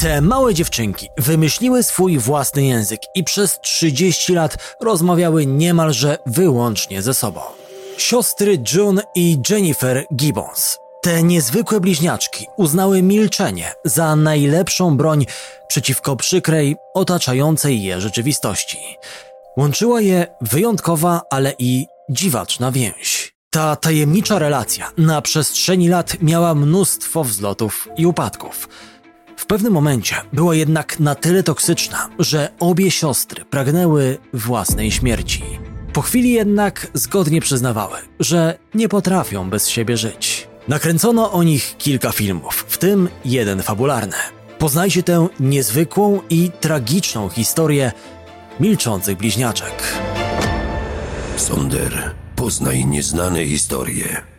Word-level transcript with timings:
Te 0.00 0.20
małe 0.20 0.54
dziewczynki 0.54 1.08
wymyśliły 1.16 1.82
swój 1.82 2.18
własny 2.18 2.64
język 2.64 3.00
i 3.14 3.24
przez 3.24 3.60
30 3.60 4.34
lat 4.34 4.76
rozmawiały 4.80 5.46
niemalże 5.46 6.18
wyłącznie 6.26 7.02
ze 7.02 7.14
sobą. 7.14 7.40
Siostry 7.98 8.58
June 8.72 9.02
i 9.14 9.38
Jennifer 9.50 10.04
Gibbons. 10.14 10.78
Te 11.02 11.22
niezwykłe 11.22 11.80
bliźniaczki 11.80 12.46
uznały 12.56 13.02
milczenie 13.02 13.72
za 13.84 14.16
najlepszą 14.16 14.96
broń 14.96 15.26
przeciwko 15.68 16.16
przykrej, 16.16 16.76
otaczającej 16.94 17.82
je 17.82 18.00
rzeczywistości. 18.00 18.78
Łączyła 19.56 20.00
je 20.00 20.26
wyjątkowa, 20.40 21.22
ale 21.30 21.54
i 21.58 21.86
dziwaczna 22.10 22.72
więź. 22.72 23.34
Ta 23.50 23.76
tajemnicza 23.76 24.38
relacja 24.38 24.90
na 24.98 25.22
przestrzeni 25.22 25.88
lat 25.88 26.16
miała 26.20 26.54
mnóstwo 26.54 27.24
wzlotów 27.24 27.88
i 27.96 28.06
upadków. 28.06 28.68
W 29.40 29.46
pewnym 29.46 29.72
momencie 29.72 30.16
była 30.32 30.54
jednak 30.54 31.00
na 31.00 31.14
tyle 31.14 31.42
toksyczna, 31.42 32.08
że 32.18 32.48
obie 32.58 32.90
siostry 32.90 33.44
pragnęły 33.44 34.18
własnej 34.34 34.90
śmierci. 34.90 35.42
Po 35.92 36.02
chwili 36.02 36.32
jednak 36.32 36.86
zgodnie 36.94 37.40
przyznawały, 37.40 37.96
że 38.18 38.58
nie 38.74 38.88
potrafią 38.88 39.50
bez 39.50 39.68
siebie 39.68 39.96
żyć. 39.96 40.48
Nakręcono 40.68 41.32
o 41.32 41.42
nich 41.42 41.76
kilka 41.78 42.12
filmów, 42.12 42.64
w 42.68 42.78
tym 42.78 43.08
jeden 43.24 43.62
fabularny. 43.62 44.16
Poznajcie 44.58 45.02
tę 45.02 45.28
niezwykłą 45.40 46.20
i 46.30 46.50
tragiczną 46.60 47.28
historię 47.28 47.92
milczących 48.60 49.16
bliźniaczek. 49.18 49.82
Sonder, 51.36 52.14
poznaj 52.36 52.86
nieznane 52.86 53.46
historie. 53.46 54.29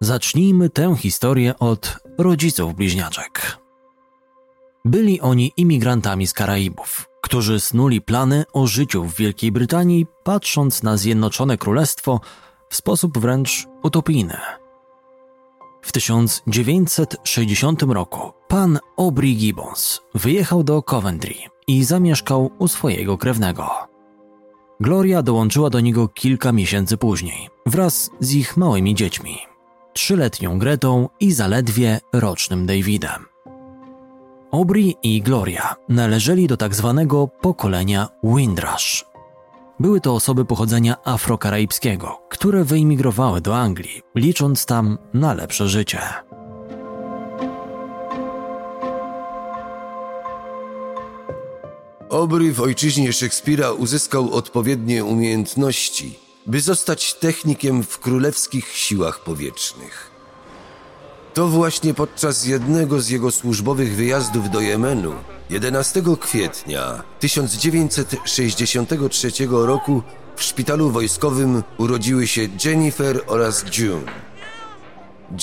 Zacznijmy 0.00 0.70
tę 0.70 0.96
historię 0.96 1.58
od 1.58 1.98
rodziców 2.18 2.74
bliźniaczek. 2.74 3.58
Byli 4.84 5.20
oni 5.20 5.52
imigrantami 5.56 6.26
z 6.26 6.32
Karaibów, 6.32 7.08
którzy 7.22 7.60
snuli 7.60 8.00
plany 8.00 8.44
o 8.52 8.66
życiu 8.66 9.04
w 9.04 9.14
Wielkiej 9.14 9.52
Brytanii, 9.52 10.06
patrząc 10.24 10.82
na 10.82 10.96
Zjednoczone 10.96 11.58
Królestwo 11.58 12.20
w 12.68 12.76
sposób 12.76 13.18
wręcz 13.18 13.66
utopijny. 13.82 14.36
W 15.82 15.92
1960 15.92 17.82
roku 17.82 18.32
pan 18.48 18.78
Aubrey 18.96 19.36
Gibbons 19.36 20.00
wyjechał 20.14 20.64
do 20.64 20.82
Coventry 20.82 21.34
i 21.66 21.84
zamieszkał 21.84 22.50
u 22.58 22.68
swojego 22.68 23.18
krewnego. 23.18 23.70
Gloria 24.80 25.22
dołączyła 25.22 25.70
do 25.70 25.80
niego 25.80 26.08
kilka 26.08 26.52
miesięcy 26.52 26.96
później, 26.96 27.48
wraz 27.66 28.10
z 28.20 28.34
ich 28.34 28.56
małymi 28.56 28.94
dziećmi 28.94 29.55
trzyletnią 29.96 30.58
Gretą 30.58 31.08
i 31.20 31.32
zaledwie 31.32 32.00
rocznym 32.12 32.66
Davidem. 32.66 33.24
Aubrey 34.52 34.94
i 35.02 35.22
Gloria 35.22 35.76
należeli 35.88 36.46
do 36.46 36.56
tak 36.56 36.74
zwanego 36.74 37.28
pokolenia 37.28 38.08
Windrush. 38.24 39.04
Były 39.80 40.00
to 40.00 40.14
osoby 40.14 40.44
pochodzenia 40.44 40.96
afrokaraibskiego, 41.04 42.18
które 42.28 42.64
wyimigrowały 42.64 43.40
do 43.40 43.56
Anglii, 43.56 44.02
licząc 44.14 44.66
tam 44.66 44.98
na 45.14 45.34
lepsze 45.34 45.68
życie. 45.68 46.00
Aubrey 52.10 52.52
w 52.52 52.60
ojczyźnie 52.60 53.12
Szekspira 53.12 53.72
uzyskał 53.72 54.34
odpowiednie 54.34 55.04
umiejętności, 55.04 56.25
by 56.46 56.60
zostać 56.60 57.14
technikiem 57.14 57.82
w 57.82 57.98
królewskich 57.98 58.68
siłach 58.68 59.20
powietrznych. 59.20 60.10
To 61.34 61.48
właśnie 61.48 61.94
podczas 61.94 62.46
jednego 62.46 63.00
z 63.00 63.08
jego 63.08 63.30
służbowych 63.30 63.96
wyjazdów 63.96 64.50
do 64.50 64.60
Jemenu 64.60 65.12
11 65.50 66.02
kwietnia 66.20 67.02
1963 67.20 69.30
roku 69.50 70.02
w 70.36 70.42
szpitalu 70.42 70.90
wojskowym 70.90 71.62
urodziły 71.78 72.26
się 72.26 72.48
Jennifer 72.64 73.22
oraz 73.26 73.64
June. 73.78 74.12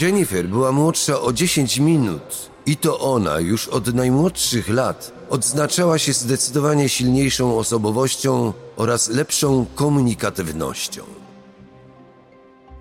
Jennifer 0.01 0.47
była 0.47 0.71
młodsza 0.71 1.21
o 1.21 1.33
10 1.33 1.77
minut 1.77 2.49
i 2.65 2.77
to 2.77 2.99
ona 2.99 3.39
już 3.39 3.67
od 3.67 3.93
najmłodszych 3.93 4.69
lat 4.69 5.11
odznaczała 5.33 5.97
się 5.97 6.13
zdecydowanie 6.13 6.89
silniejszą 6.89 7.57
osobowością 7.57 8.53
oraz 8.77 9.09
lepszą 9.09 9.65
komunikatywnością. 9.75 11.03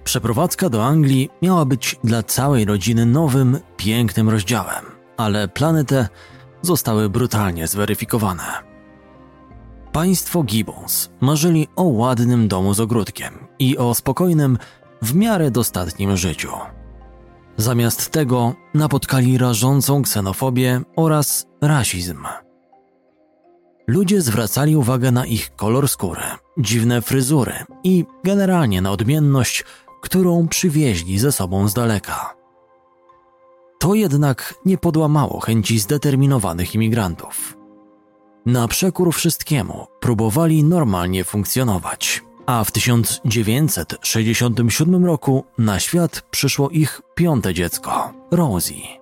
Przeprowadzka 0.05 0.69
do 0.69 0.85
Anglii 0.85 1.31
miała 1.43 1.65
być 1.65 1.97
dla 2.05 2.23
całej 2.23 2.65
rodziny 2.65 3.07
nowym, 3.07 3.59
pięknym 3.77 4.29
rozdziałem, 4.29 4.85
ale 5.17 5.49
plany 5.49 5.85
te 5.85 6.09
zostały 6.63 7.11
brutalnie 7.11 7.69
zweryfikowane. 7.69 8.45
Państwo 9.93 10.43
Gibbons 10.43 11.11
marzyli 11.21 11.69
o 11.77 11.83
ładnym 11.83 12.49
domu 12.49 12.75
z 12.75 12.81
ogródkiem 12.81 13.39
i 13.59 13.79
o 13.79 13.95
spokojnym, 13.95 14.59
w 15.03 15.15
miarę 15.15 15.51
dostatnim 15.51 16.17
życiu. 16.17 16.51
Zamiast 17.57 18.11
tego 18.11 18.55
napotkali 18.75 19.39
rażącą 19.39 20.03
ksenofobię 20.03 20.81
oraz 20.97 21.47
rasizm. 21.61 22.27
Ludzie 23.93 24.23
zwracali 24.23 24.77
uwagę 24.77 25.13
na 25.13 25.27
ich 25.27 25.57
kolor 25.57 25.89
skóry, 25.89 26.23
dziwne 26.59 27.03
fryzury 27.03 27.53
i 27.85 28.05
generalnie 28.25 28.83
na 28.83 28.91
odmienność, 28.91 29.65
którą 30.03 30.49
przywieźli 30.49 31.19
ze 31.19 31.33
sobą 31.33 31.69
z 31.69 31.75
daleka. 31.75 32.35
To 33.79 33.95
jednak 33.95 34.55
nie 34.65 34.79
podłamało 34.79 35.41
chęci 35.41 35.79
zdeterminowanych 35.79 36.75
imigrantów. 36.75 37.57
Na 38.47 38.69
przekór 38.69 39.15
wszystkiemu 39.15 39.87
próbowali 40.01 40.65
normalnie 40.65 41.25
funkcjonować, 41.25 42.23
a 42.47 42.65
w 42.65 42.71
1967 42.71 45.05
roku 45.05 45.45
na 45.59 45.81
świat 45.81 46.23
przyszło 46.31 46.71
ich 46.71 47.01
piąte 47.15 47.55
dziecko 47.55 48.13
Rosie. 48.31 49.02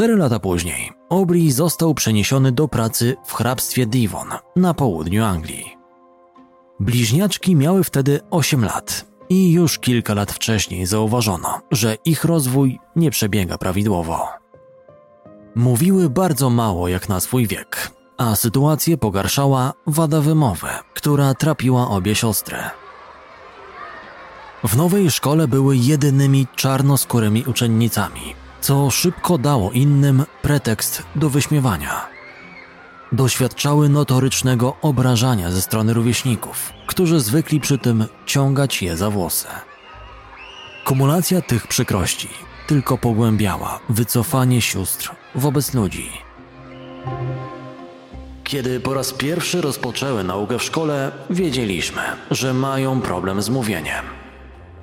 Cztery 0.00 0.16
lata 0.16 0.38
później 0.38 0.92
Aubrey 1.10 1.50
został 1.50 1.94
przeniesiony 1.94 2.52
do 2.52 2.68
pracy 2.68 3.16
w 3.26 3.32
hrabstwie 3.32 3.86
Devon 3.86 4.28
na 4.56 4.74
południu 4.74 5.24
Anglii. 5.24 5.76
Bliźniaczki 6.80 7.56
miały 7.56 7.84
wtedy 7.84 8.20
8 8.30 8.64
lat 8.64 9.06
i 9.28 9.52
już 9.52 9.78
kilka 9.78 10.14
lat 10.14 10.32
wcześniej 10.32 10.86
zauważono, 10.86 11.60
że 11.70 11.96
ich 12.04 12.24
rozwój 12.24 12.78
nie 12.96 13.10
przebiega 13.10 13.58
prawidłowo. 13.58 14.28
Mówiły 15.54 16.10
bardzo 16.10 16.50
mało 16.50 16.88
jak 16.88 17.08
na 17.08 17.20
swój 17.20 17.46
wiek, 17.46 17.90
a 18.18 18.36
sytuację 18.36 18.96
pogarszała 18.96 19.72
wada 19.86 20.20
wymowy, 20.20 20.68
która 20.94 21.34
trapiła 21.34 21.88
obie 21.88 22.14
siostry. 22.14 22.58
W 24.64 24.76
nowej 24.76 25.10
szkole 25.10 25.48
były 25.48 25.76
jedynymi 25.76 26.46
czarnoskórymi 26.56 27.44
uczennicami, 27.46 28.39
co 28.60 28.90
szybko 28.90 29.38
dało 29.38 29.70
innym 29.70 30.24
pretekst 30.42 31.02
do 31.16 31.30
wyśmiewania. 31.30 32.06
Doświadczały 33.12 33.88
notorycznego 33.88 34.76
obrażania 34.82 35.50
ze 35.50 35.62
strony 35.62 35.94
rówieśników, 35.94 36.72
którzy 36.86 37.20
zwykli 37.20 37.60
przy 37.60 37.78
tym 37.78 38.04
ciągać 38.26 38.82
je 38.82 38.96
za 38.96 39.10
włosy. 39.10 39.46
Kumulacja 40.84 41.40
tych 41.40 41.66
przykrości 41.66 42.28
tylko 42.66 42.98
pogłębiała 42.98 43.80
wycofanie 43.88 44.60
sióstr 44.60 45.14
wobec 45.34 45.74
ludzi. 45.74 46.10
Kiedy 48.44 48.80
po 48.80 48.94
raz 48.94 49.12
pierwszy 49.12 49.60
rozpoczęły 49.60 50.24
naukę 50.24 50.58
w 50.58 50.62
szkole, 50.62 51.12
wiedzieliśmy, 51.30 52.02
że 52.30 52.54
mają 52.54 53.00
problem 53.00 53.42
z 53.42 53.48
mówieniem. 53.48 54.04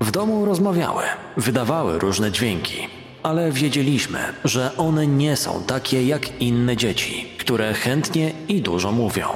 W 0.01 0.11
domu 0.11 0.45
rozmawiały, 0.45 1.03
wydawały 1.37 1.99
różne 1.99 2.31
dźwięki, 2.31 2.87
ale 3.27 3.51
wiedzieliśmy, 3.51 4.19
że 4.45 4.77
one 4.77 5.07
nie 5.07 5.35
są 5.35 5.63
takie 5.63 6.07
jak 6.07 6.41
inne 6.41 6.77
dzieci, 6.77 7.27
które 7.37 7.73
chętnie 7.73 8.33
i 8.47 8.61
dużo 8.61 8.91
mówią. 8.91 9.27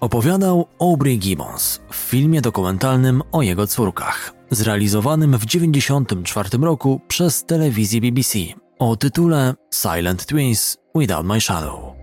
Opowiadał 0.00 0.68
Aubrey 0.80 1.18
Gibbons 1.18 1.80
w 1.90 1.96
filmie 1.96 2.40
dokumentalnym 2.40 3.22
o 3.32 3.42
jego 3.42 3.66
córkach, 3.66 4.34
zrealizowanym 4.50 5.38
w 5.38 5.46
1994 5.46 6.64
roku 6.64 7.00
przez 7.08 7.44
telewizję 7.44 8.00
BBC 8.00 8.38
o 8.78 8.96
tytule 8.96 9.54
Silent 9.74 10.26
Twins 10.26 10.76
Without 10.94 11.26
My 11.26 11.40
Shadow. 11.40 11.94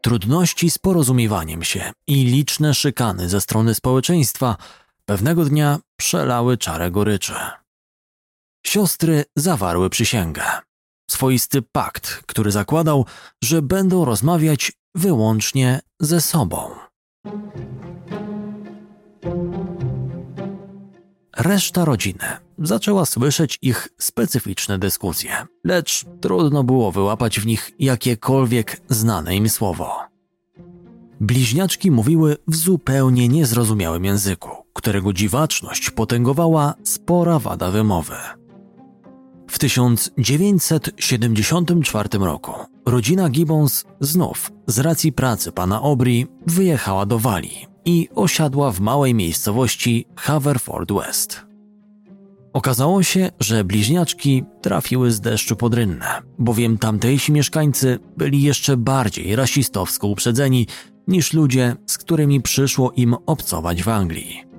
Trudności 0.00 0.70
z 0.70 0.78
porozumiewaniem 0.78 1.62
się 1.62 1.92
i 2.06 2.24
liczne 2.24 2.74
szykany 2.74 3.28
ze 3.28 3.40
strony 3.40 3.74
społeczeństwa 3.74 4.56
pewnego 5.04 5.44
dnia 5.44 5.78
przelały 5.96 6.58
czarę 6.58 6.90
goryczy. 6.90 7.34
Siostry 8.66 9.24
zawarły 9.36 9.90
przysięgę. 9.90 10.42
Swoisty 11.10 11.62
pakt, 11.62 12.22
który 12.26 12.50
zakładał, 12.50 13.06
że 13.44 13.62
będą 13.62 14.04
rozmawiać 14.04 14.72
wyłącznie 14.94 15.80
ze 16.00 16.20
sobą. 16.20 16.70
Reszta 21.36 21.84
rodziny 21.84 22.24
zaczęła 22.58 23.06
słyszeć 23.06 23.58
ich 23.62 23.88
specyficzne 23.98 24.78
dyskusje, 24.78 25.46
lecz 25.64 26.04
trudno 26.20 26.64
było 26.64 26.92
wyłapać 26.92 27.40
w 27.40 27.46
nich 27.46 27.70
jakiekolwiek 27.78 28.80
znane 28.88 29.36
im 29.36 29.48
słowo. 29.48 30.00
Bliźniaczki 31.20 31.90
mówiły 31.90 32.36
w 32.48 32.56
zupełnie 32.56 33.28
niezrozumiałym 33.28 34.04
języku, 34.04 34.50
którego 34.72 35.12
dziwaczność 35.12 35.90
potęgowała 35.90 36.74
spora 36.84 37.38
wada 37.38 37.70
wymowy. 37.70 38.14
W 39.62 39.64
1974 39.64 42.08
roku 42.18 42.52
rodzina 42.86 43.28
Gibbons 43.28 43.84
znów 44.00 44.52
z 44.66 44.78
racji 44.78 45.12
pracy 45.12 45.52
pana 45.52 45.82
Obri 45.82 46.26
wyjechała 46.46 47.06
do 47.06 47.18
Walii 47.18 47.66
i 47.84 48.08
osiadła 48.14 48.72
w 48.72 48.80
małej 48.80 49.14
miejscowości 49.14 50.06
Haverford 50.16 50.92
West. 50.92 51.46
Okazało 52.52 53.02
się, 53.02 53.30
że 53.40 53.64
bliźniaczki 53.64 54.44
trafiły 54.62 55.10
z 55.10 55.20
deszczu 55.20 55.56
pod 55.56 55.74
rynnę, 55.74 56.22
bowiem 56.38 56.78
tamtejsi 56.78 57.32
mieszkańcy 57.32 57.98
byli 58.16 58.42
jeszcze 58.42 58.76
bardziej 58.76 59.36
rasistowsko 59.36 60.06
uprzedzeni 60.06 60.66
niż 61.08 61.32
ludzie, 61.32 61.76
z 61.86 61.98
którymi 61.98 62.40
przyszło 62.40 62.90
im 62.90 63.16
obcować 63.26 63.82
w 63.82 63.88
Anglii. 63.88 64.51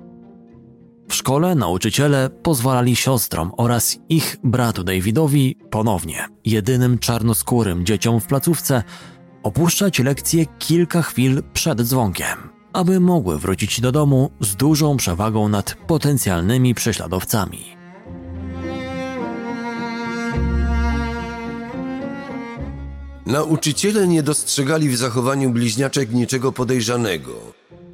W 1.08 1.14
szkole 1.14 1.54
nauczyciele 1.54 2.30
pozwalali 2.42 2.96
siostrom 2.96 3.52
oraz 3.56 3.98
ich 4.08 4.36
bratu 4.44 4.84
Davidowi 4.84 5.56
ponownie, 5.70 6.26
jedynym 6.44 6.98
czarnoskórym 6.98 7.86
dzieciom 7.86 8.20
w 8.20 8.26
placówce, 8.26 8.82
opuszczać 9.42 9.98
lekcje 9.98 10.46
kilka 10.58 11.02
chwil 11.02 11.42
przed 11.52 11.82
dzwonkiem, 11.82 12.50
aby 12.72 13.00
mogły 13.00 13.38
wrócić 13.38 13.80
do 13.80 13.92
domu 13.92 14.30
z 14.40 14.56
dużą 14.56 14.96
przewagą 14.96 15.48
nad 15.48 15.74
potencjalnymi 15.86 16.74
prześladowcami. 16.74 17.74
Nauczyciele 23.26 24.08
nie 24.08 24.22
dostrzegali 24.22 24.88
w 24.88 24.96
zachowaniu 24.96 25.50
bliźniaczek 25.50 26.12
niczego 26.12 26.52
podejrzanego. 26.52 27.32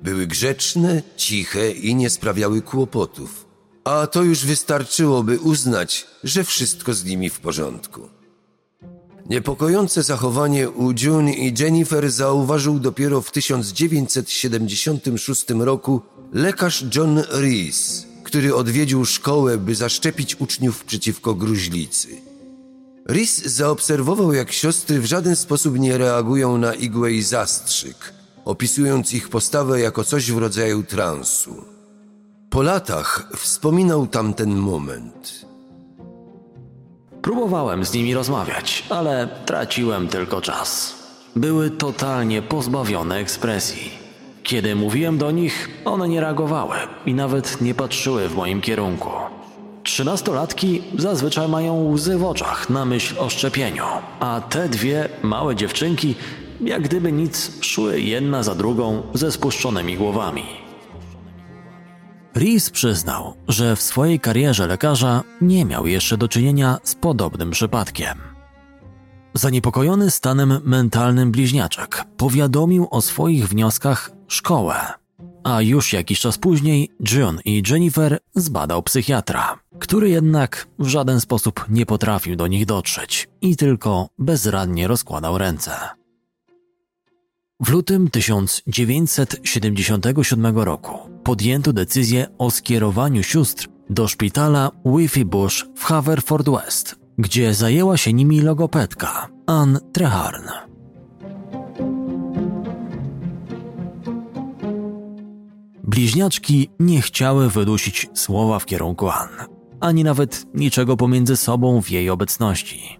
Były 0.02 0.26
grzeczne, 0.26 1.02
ciche 1.16 1.70
i 1.70 1.94
nie 1.94 2.10
sprawiały 2.10 2.62
kłopotów. 2.62 3.46
A 3.84 4.06
to 4.06 4.22
już 4.22 4.44
wystarczyło, 4.44 5.22
by 5.22 5.40
uznać, 5.40 6.06
że 6.24 6.44
wszystko 6.44 6.94
z 6.94 7.04
nimi 7.04 7.30
w 7.30 7.40
porządku. 7.40 8.08
Niepokojące 9.30 10.02
zachowanie 10.02 10.70
u 10.70 10.92
June 11.02 11.32
i 11.32 11.54
Jennifer 11.58 12.10
zauważył 12.10 12.78
dopiero 12.78 13.20
w 13.20 13.30
1976 13.30 15.50
roku 15.50 16.00
lekarz 16.32 16.84
John 16.96 17.22
Rees, 17.28 18.06
który 18.24 18.54
odwiedził 18.54 19.04
szkołę, 19.04 19.58
by 19.58 19.74
zaszczepić 19.74 20.40
uczniów 20.40 20.84
przeciwko 20.84 21.34
gruźlicy. 21.34 22.08
Rees 23.06 23.44
zaobserwował, 23.44 24.32
jak 24.32 24.52
siostry 24.52 25.00
w 25.00 25.06
żaden 25.06 25.36
sposób 25.36 25.78
nie 25.78 25.98
reagują 25.98 26.58
na 26.58 26.74
igłę 26.74 27.12
i 27.12 27.22
zastrzyk, 27.22 28.12
opisując 28.44 29.14
ich 29.14 29.28
postawę 29.28 29.80
jako 29.80 30.04
coś 30.04 30.32
w 30.32 30.38
rodzaju 30.38 30.82
transu. 30.82 31.64
Po 32.50 32.62
latach 32.62 33.28
wspominał 33.36 34.06
tamten 34.06 34.56
moment. 34.56 35.46
Próbowałem 37.22 37.84
z 37.84 37.92
nimi 37.92 38.14
rozmawiać, 38.14 38.84
ale 38.90 39.28
traciłem 39.46 40.08
tylko 40.08 40.40
czas. 40.40 40.94
Były 41.36 41.70
totalnie 41.70 42.42
pozbawione 42.42 43.16
ekspresji. 43.16 43.90
Kiedy 44.42 44.74
mówiłem 44.74 45.18
do 45.18 45.30
nich, 45.30 45.70
one 45.84 46.08
nie 46.08 46.20
reagowały 46.20 46.76
i 47.06 47.14
nawet 47.14 47.60
nie 47.60 47.74
patrzyły 47.74 48.28
w 48.28 48.34
moim 48.34 48.60
kierunku. 48.60 49.10
Trzynastolatki 49.82 50.82
zazwyczaj 50.98 51.48
mają 51.48 51.92
łzy 51.92 52.18
w 52.18 52.24
oczach 52.24 52.70
na 52.70 52.84
myśl 52.84 53.14
o 53.18 53.30
szczepieniu, 53.30 53.84
a 54.20 54.40
te 54.40 54.68
dwie 54.68 55.08
małe 55.22 55.56
dziewczynki, 55.56 56.14
jak 56.60 56.82
gdyby 56.82 57.12
nic, 57.12 57.64
szły 57.64 58.00
jedna 58.00 58.42
za 58.42 58.54
drugą 58.54 59.02
ze 59.14 59.32
spuszczonymi 59.32 59.96
głowami. 59.96 60.42
Rees 62.34 62.70
przyznał, 62.70 63.34
że 63.48 63.76
w 63.76 63.82
swojej 63.82 64.20
karierze 64.20 64.66
lekarza 64.66 65.22
nie 65.40 65.64
miał 65.64 65.86
jeszcze 65.86 66.16
do 66.16 66.28
czynienia 66.28 66.78
z 66.82 66.94
podobnym 66.94 67.50
przypadkiem. 67.50 68.18
Zaniepokojony 69.34 70.10
stanem 70.10 70.60
mentalnym 70.64 71.32
bliźniaczek 71.32 72.04
powiadomił 72.16 72.88
o 72.90 73.02
swoich 73.02 73.48
wnioskach 73.48 74.10
szkołę, 74.28 74.76
a 75.44 75.62
już 75.62 75.92
jakiś 75.92 76.20
czas 76.20 76.38
później 76.38 76.90
June 77.12 77.40
i 77.44 77.62
Jennifer 77.70 78.18
zbadał 78.34 78.82
psychiatra, 78.82 79.58
który 79.78 80.10
jednak 80.10 80.66
w 80.78 80.86
żaden 80.86 81.20
sposób 81.20 81.64
nie 81.68 81.86
potrafił 81.86 82.36
do 82.36 82.46
nich 82.46 82.66
dotrzeć 82.66 83.28
i 83.40 83.56
tylko 83.56 84.08
bezradnie 84.18 84.88
rozkładał 84.88 85.38
ręce. 85.38 85.99
W 87.60 87.68
lutym 87.68 88.10
1977 88.10 90.58
roku 90.58 90.98
podjęto 91.24 91.72
decyzję 91.72 92.26
o 92.38 92.50
skierowaniu 92.50 93.22
sióstr 93.22 93.68
do 93.90 94.08
szpitala 94.08 94.70
Wifi 94.84 95.24
Bush 95.24 95.66
w 95.76 95.84
Haverford 95.84 96.48
West, 96.48 96.96
gdzie 97.18 97.54
zajęła 97.54 97.96
się 97.96 98.12
nimi 98.12 98.40
logopedka 98.40 99.28
Ann 99.46 99.78
Treharn. 99.92 100.48
Bliźniaczki 105.84 106.70
nie 106.78 107.02
chciały 107.02 107.50
wydusić 107.50 108.08
słowa 108.14 108.58
w 108.58 108.66
kierunku 108.66 109.08
Ann, 109.08 109.30
ani 109.80 110.04
nawet 110.04 110.46
niczego 110.54 110.96
pomiędzy 110.96 111.36
sobą 111.36 111.82
w 111.82 111.90
jej 111.90 112.10
obecności. 112.10 112.98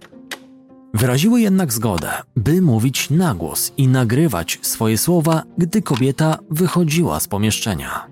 Wyraziły 0.93 1.41
jednak 1.41 1.73
zgodę, 1.73 2.11
by 2.35 2.61
mówić 2.61 3.09
na 3.09 3.35
głos 3.35 3.71
i 3.77 3.87
nagrywać 3.87 4.59
swoje 4.61 4.97
słowa, 4.97 5.43
gdy 5.57 5.81
kobieta 5.81 6.37
wychodziła 6.49 7.19
z 7.19 7.27
pomieszczenia. 7.27 8.07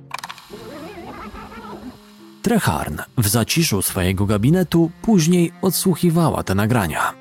Treharn 2.41 2.97
w 3.17 3.27
zaciszu 3.27 3.81
swojego 3.81 4.25
gabinetu 4.25 4.91
później 5.01 5.51
odsłuchiwała 5.61 6.43
te 6.43 6.55
nagrania, 6.55 7.13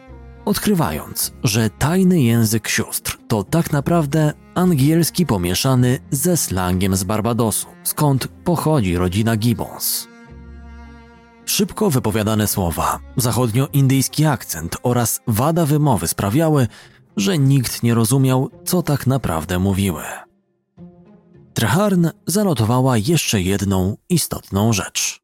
odkrywając, 0.44 1.32
że 1.44 1.70
tajny 1.70 2.20
język 2.20 2.68
sióstr 2.68 3.18
to 3.28 3.44
tak 3.44 3.72
naprawdę 3.72 4.32
angielski 4.54 5.26
pomieszany 5.26 5.98
ze 6.10 6.36
slangiem 6.36 6.96
z 6.96 7.04
Barbadosu, 7.04 7.66
skąd 7.84 8.28
pochodzi 8.44 8.96
rodzina 8.96 9.36
Gibbons. 9.36 10.08
Szybko 11.48 11.90
wypowiadane 11.90 12.46
słowa, 12.46 12.98
zachodnioindyjski 13.16 14.26
akcent 14.26 14.76
oraz 14.82 15.20
wada 15.26 15.66
wymowy 15.66 16.08
sprawiały, 16.08 16.66
że 17.16 17.38
nikt 17.38 17.82
nie 17.82 17.94
rozumiał, 17.94 18.50
co 18.64 18.82
tak 18.82 19.06
naprawdę 19.06 19.58
mówiły. 19.58 20.02
Treharn 21.54 22.08
zanotowała 22.26 22.96
jeszcze 22.96 23.40
jedną 23.40 23.96
istotną 24.08 24.72
rzecz. 24.72 25.20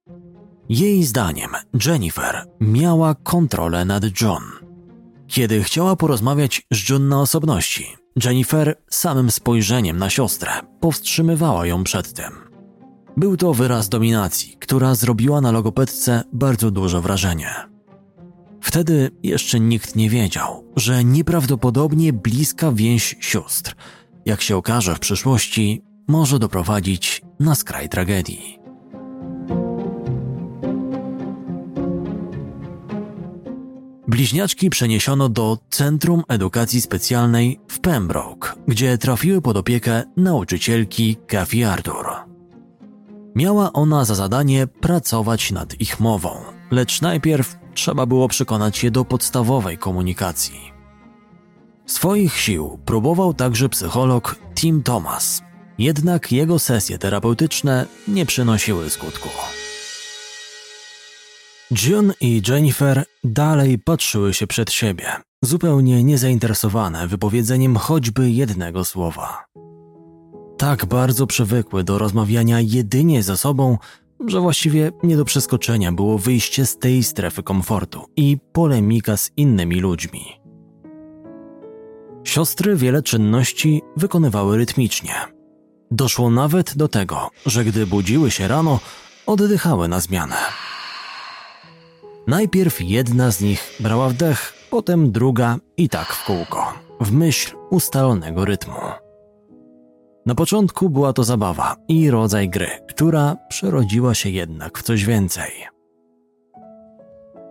Jej 0.68 1.04
zdaniem 1.04 1.50
Jennifer 1.86 2.46
miała 2.60 3.14
kontrolę 3.14 3.84
nad 3.84 4.04
John. 4.20 4.42
Kiedy 5.26 5.64
chciała 5.64 5.96
porozmawiać 5.96 6.66
z 6.72 6.88
John 6.88 7.08
na 7.08 7.20
osobności, 7.20 7.96
Jennifer 8.24 8.76
samym 8.90 9.30
spojrzeniem 9.30 9.98
na 9.98 10.10
siostrę 10.10 10.52
powstrzymywała 10.80 11.66
ją 11.66 11.84
przed 11.84 12.12
tym. 12.12 12.43
Był 13.16 13.36
to 13.36 13.54
wyraz 13.54 13.88
dominacji, 13.88 14.56
która 14.60 14.94
zrobiła 14.94 15.40
na 15.40 15.52
logopedce 15.52 16.22
bardzo 16.32 16.70
duże 16.70 17.00
wrażenie. 17.00 17.50
Wtedy 18.60 19.10
jeszcze 19.22 19.60
nikt 19.60 19.96
nie 19.96 20.10
wiedział, 20.10 20.64
że 20.76 21.04
nieprawdopodobnie 21.04 22.12
bliska 22.12 22.72
więź 22.72 23.16
sióstr, 23.20 23.74
jak 24.26 24.42
się 24.42 24.56
okaże 24.56 24.94
w 24.94 24.98
przyszłości, 24.98 25.82
może 26.08 26.38
doprowadzić 26.38 27.22
na 27.40 27.54
skraj 27.54 27.88
tragedii. 27.88 28.58
Bliźniaczki 34.08 34.70
przeniesiono 34.70 35.28
do 35.28 35.58
Centrum 35.70 36.22
Edukacji 36.28 36.80
Specjalnej 36.80 37.60
w 37.68 37.80
Pembroke, 37.80 38.52
gdzie 38.68 38.98
trafiły 38.98 39.42
pod 39.42 39.56
opiekę 39.56 40.02
nauczycielki 40.16 41.16
Kathy 41.26 41.66
Arthur. 41.66 42.33
Miała 43.34 43.72
ona 43.72 44.04
za 44.04 44.14
zadanie 44.14 44.66
pracować 44.66 45.50
nad 45.50 45.80
ich 45.80 46.00
mową, 46.00 46.30
lecz 46.70 47.00
najpierw 47.00 47.56
trzeba 47.74 48.06
było 48.06 48.28
przekonać 48.28 48.84
je 48.84 48.90
do 48.90 49.04
podstawowej 49.04 49.78
komunikacji. 49.78 50.72
Swoich 51.86 52.36
sił 52.36 52.78
próbował 52.84 53.34
także 53.34 53.68
psycholog 53.68 54.36
Tim 54.54 54.82
Thomas, 54.82 55.42
jednak 55.78 56.32
jego 56.32 56.58
sesje 56.58 56.98
terapeutyczne 56.98 57.86
nie 58.08 58.26
przynosiły 58.26 58.90
skutku. 58.90 59.28
June 61.70 62.14
i 62.20 62.42
Jennifer 62.48 63.04
dalej 63.24 63.78
patrzyły 63.78 64.34
się 64.34 64.46
przed 64.46 64.72
siebie, 64.72 65.06
zupełnie 65.42 66.04
niezainteresowane 66.04 67.08
wypowiedzeniem 67.08 67.76
choćby 67.76 68.30
jednego 68.30 68.84
słowa. 68.84 69.44
Tak 70.56 70.86
bardzo 70.86 71.26
przywykły 71.26 71.84
do 71.84 71.98
rozmawiania 71.98 72.60
jedynie 72.60 73.22
ze 73.22 73.36
sobą, 73.36 73.78
że 74.26 74.40
właściwie 74.40 74.92
nie 75.02 75.16
do 75.16 75.24
przeskoczenia 75.24 75.92
było 75.92 76.18
wyjście 76.18 76.66
z 76.66 76.78
tej 76.78 77.02
strefy 77.02 77.42
komfortu 77.42 78.04
i 78.16 78.38
polemika 78.52 79.16
z 79.16 79.30
innymi 79.36 79.80
ludźmi. 79.80 80.44
Siostry 82.24 82.76
wiele 82.76 83.02
czynności 83.02 83.82
wykonywały 83.96 84.56
rytmicznie. 84.56 85.14
Doszło 85.90 86.30
nawet 86.30 86.76
do 86.76 86.88
tego, 86.88 87.30
że 87.46 87.64
gdy 87.64 87.86
budziły 87.86 88.30
się 88.30 88.48
rano, 88.48 88.80
oddychały 89.26 89.88
na 89.88 90.00
zmianę. 90.00 90.36
Najpierw 92.26 92.80
jedna 92.80 93.30
z 93.30 93.40
nich 93.40 93.74
brała 93.80 94.08
wdech, 94.08 94.52
potem 94.70 95.12
druga 95.12 95.58
i 95.76 95.88
tak 95.88 96.12
w 96.12 96.24
kółko, 96.24 96.72
w 97.00 97.12
myśl 97.12 97.56
ustalonego 97.70 98.44
rytmu. 98.44 99.03
Na 100.26 100.34
początku 100.34 100.90
była 100.90 101.12
to 101.12 101.24
zabawa 101.24 101.76
i 101.88 102.10
rodzaj 102.10 102.48
gry, 102.48 102.68
która 102.88 103.36
przerodziła 103.48 104.14
się 104.14 104.30
jednak 104.30 104.78
w 104.78 104.82
coś 104.82 105.04
więcej. 105.04 105.50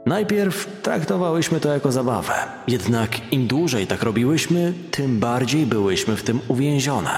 Najpierw 0.05 0.81
traktowałyśmy 0.81 1.59
to 1.59 1.73
jako 1.73 1.91
zabawę, 1.91 2.33
jednak 2.67 3.33
im 3.33 3.47
dłużej 3.47 3.87
tak 3.87 4.03
robiłyśmy, 4.03 4.73
tym 4.91 5.19
bardziej 5.19 5.65
byłyśmy 5.65 6.15
w 6.15 6.23
tym 6.23 6.39
uwięzione. 6.47 7.09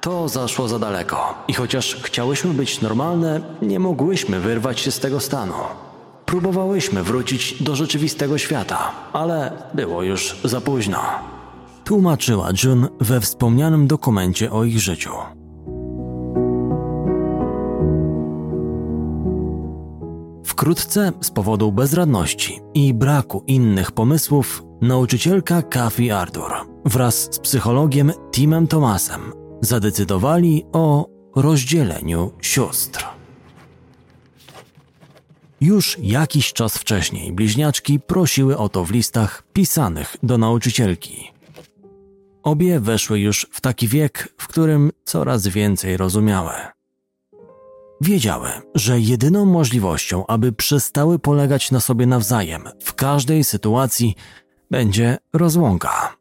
To 0.00 0.28
zaszło 0.28 0.68
za 0.68 0.78
daleko 0.78 1.34
i 1.48 1.52
chociaż 1.52 1.96
chciałyśmy 2.02 2.54
być 2.54 2.80
normalne, 2.80 3.40
nie 3.62 3.78
mogłyśmy 3.78 4.40
wyrwać 4.40 4.80
się 4.80 4.90
z 4.90 5.00
tego 5.00 5.20
stanu. 5.20 5.54
Próbowałyśmy 6.26 7.02
wrócić 7.02 7.62
do 7.62 7.76
rzeczywistego 7.76 8.38
świata, 8.38 8.92
ale 9.12 9.52
było 9.74 10.02
już 10.02 10.36
za 10.44 10.60
późno. 10.60 11.00
Tłumaczyła 11.86 12.48
June 12.64 12.88
we 13.00 13.20
wspomnianym 13.20 13.86
dokumencie 13.86 14.52
o 14.52 14.64
ich 14.64 14.80
życiu. 14.80 15.10
Wkrótce, 20.44 21.12
z 21.20 21.30
powodu 21.30 21.72
bezradności 21.72 22.60
i 22.74 22.94
braku 22.94 23.44
innych 23.46 23.92
pomysłów, 23.92 24.62
nauczycielka 24.80 25.62
Kathy 25.62 26.14
Arthur 26.14 26.52
wraz 26.84 27.28
z 27.34 27.38
psychologiem 27.38 28.12
Timem 28.32 28.66
Thomasem 28.66 29.32
zadecydowali 29.60 30.64
o 30.72 31.08
rozdzieleniu 31.36 32.32
sióstr. 32.42 33.04
Już 35.60 35.98
jakiś 36.02 36.52
czas 36.52 36.78
wcześniej 36.78 37.32
bliźniaczki 37.32 38.00
prosiły 38.00 38.58
o 38.58 38.68
to 38.68 38.84
w 38.84 38.90
listach 38.90 39.42
pisanych 39.52 40.16
do 40.22 40.38
nauczycielki. 40.38 41.35
Obie 42.46 42.80
weszły 42.80 43.20
już 43.20 43.46
w 43.52 43.60
taki 43.60 43.88
wiek, 43.88 44.34
w 44.38 44.48
którym 44.48 44.92
coraz 45.04 45.46
więcej 45.46 45.96
rozumiały. 45.96 46.52
Wiedziały, 48.00 48.48
że 48.74 49.00
jedyną 49.00 49.44
możliwością, 49.44 50.26
aby 50.26 50.52
przestały 50.52 51.18
polegać 51.18 51.70
na 51.70 51.80
sobie 51.80 52.06
nawzajem 52.06 52.62
w 52.80 52.94
każdej 52.94 53.44
sytuacji, 53.44 54.14
będzie 54.70 55.18
rozłąka. 55.32 56.16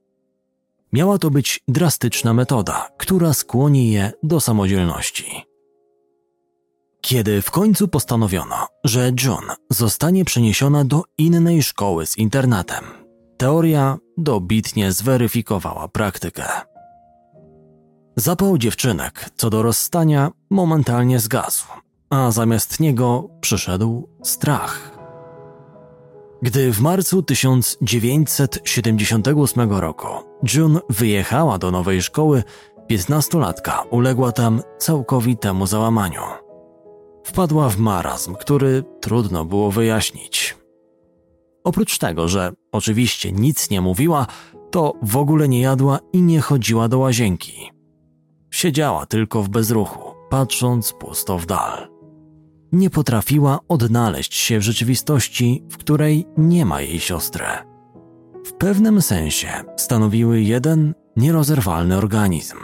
Miała 0.93 1.17
to 1.17 1.29
być 1.29 1.63
drastyczna 1.67 2.33
metoda, 2.33 2.89
która 2.97 3.33
skłoni 3.33 3.91
je 3.91 4.11
do 4.23 4.39
samodzielności. 4.39 5.25
Kiedy 7.01 7.41
w 7.41 7.51
końcu 7.51 7.87
postanowiono, 7.87 8.67
że 8.83 9.11
John 9.23 9.43
zostanie 9.69 10.25
przeniesiona 10.25 10.85
do 10.85 11.03
innej 11.17 11.63
szkoły 11.63 12.05
z 12.05 12.17
internatem, 12.17 13.04
teoria 13.37 13.97
dobitnie 14.17 14.91
zweryfikowała 14.91 15.87
praktykę. 15.87 16.43
Zapał 18.15 18.57
dziewczynek 18.57 19.29
co 19.35 19.49
do 19.49 19.63
rozstania 19.63 20.31
momentalnie 20.49 21.19
zgasł, 21.19 21.67
a 22.09 22.31
zamiast 22.31 22.79
niego 22.79 23.29
przyszedł 23.41 24.09
strach. 24.23 24.91
Gdy 26.41 26.73
w 26.73 26.79
marcu 26.79 27.23
1978 27.23 29.71
roku 29.71 30.07
June 30.53 30.79
wyjechała 30.89 31.57
do 31.57 31.71
nowej 31.71 32.01
szkoły, 32.01 32.43
piętnastolatka 32.87 33.81
uległa 33.81 34.31
tam 34.31 34.61
całkowitemu 34.77 35.67
załamaniu. 35.67 36.21
Wpadła 37.23 37.69
w 37.69 37.77
marazm, 37.77 38.35
który 38.35 38.83
trudno 39.01 39.45
było 39.45 39.71
wyjaśnić. 39.71 40.64
Oprócz 41.65 41.97
tego, 41.97 42.27
że 42.27 42.51
oczywiście 42.71 43.31
nic 43.31 43.69
nie 43.69 43.81
mówiła, 43.81 44.27
to 44.71 44.93
w 45.01 45.17
ogóle 45.17 45.47
nie 45.47 45.61
jadła 45.61 45.99
i 46.13 46.21
nie 46.21 46.41
chodziła 46.41 46.87
do 46.87 46.99
łazienki. 46.99 47.71
Siedziała 48.51 49.05
tylko 49.05 49.43
w 49.43 49.49
bezruchu, 49.49 50.15
patrząc 50.29 50.93
pusto 50.93 51.37
w 51.37 51.45
dal. 51.45 51.87
Nie 52.71 52.89
potrafiła 52.89 53.59
odnaleźć 53.67 54.33
się 54.35 54.59
w 54.59 54.61
rzeczywistości, 54.61 55.63
w 55.69 55.77
której 55.77 56.25
nie 56.37 56.65
ma 56.65 56.81
jej 56.81 56.99
siostry. 56.99 57.45
W 58.45 58.53
pewnym 58.53 59.01
sensie 59.01 59.47
stanowiły 59.77 60.41
jeden 60.41 60.93
nierozerwalny 61.17 61.97
organizm. 61.97 62.57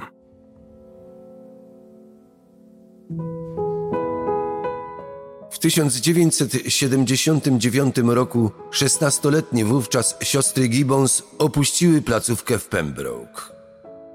1979 5.61 7.95
roku 8.05 8.51
16-letnie 8.71 9.65
wówczas 9.65 10.15
siostry 10.21 10.67
Gibbons 10.67 11.23
opuściły 11.37 12.01
placówkę 12.01 12.59
w 12.59 12.67
Pembroke. 12.67 13.41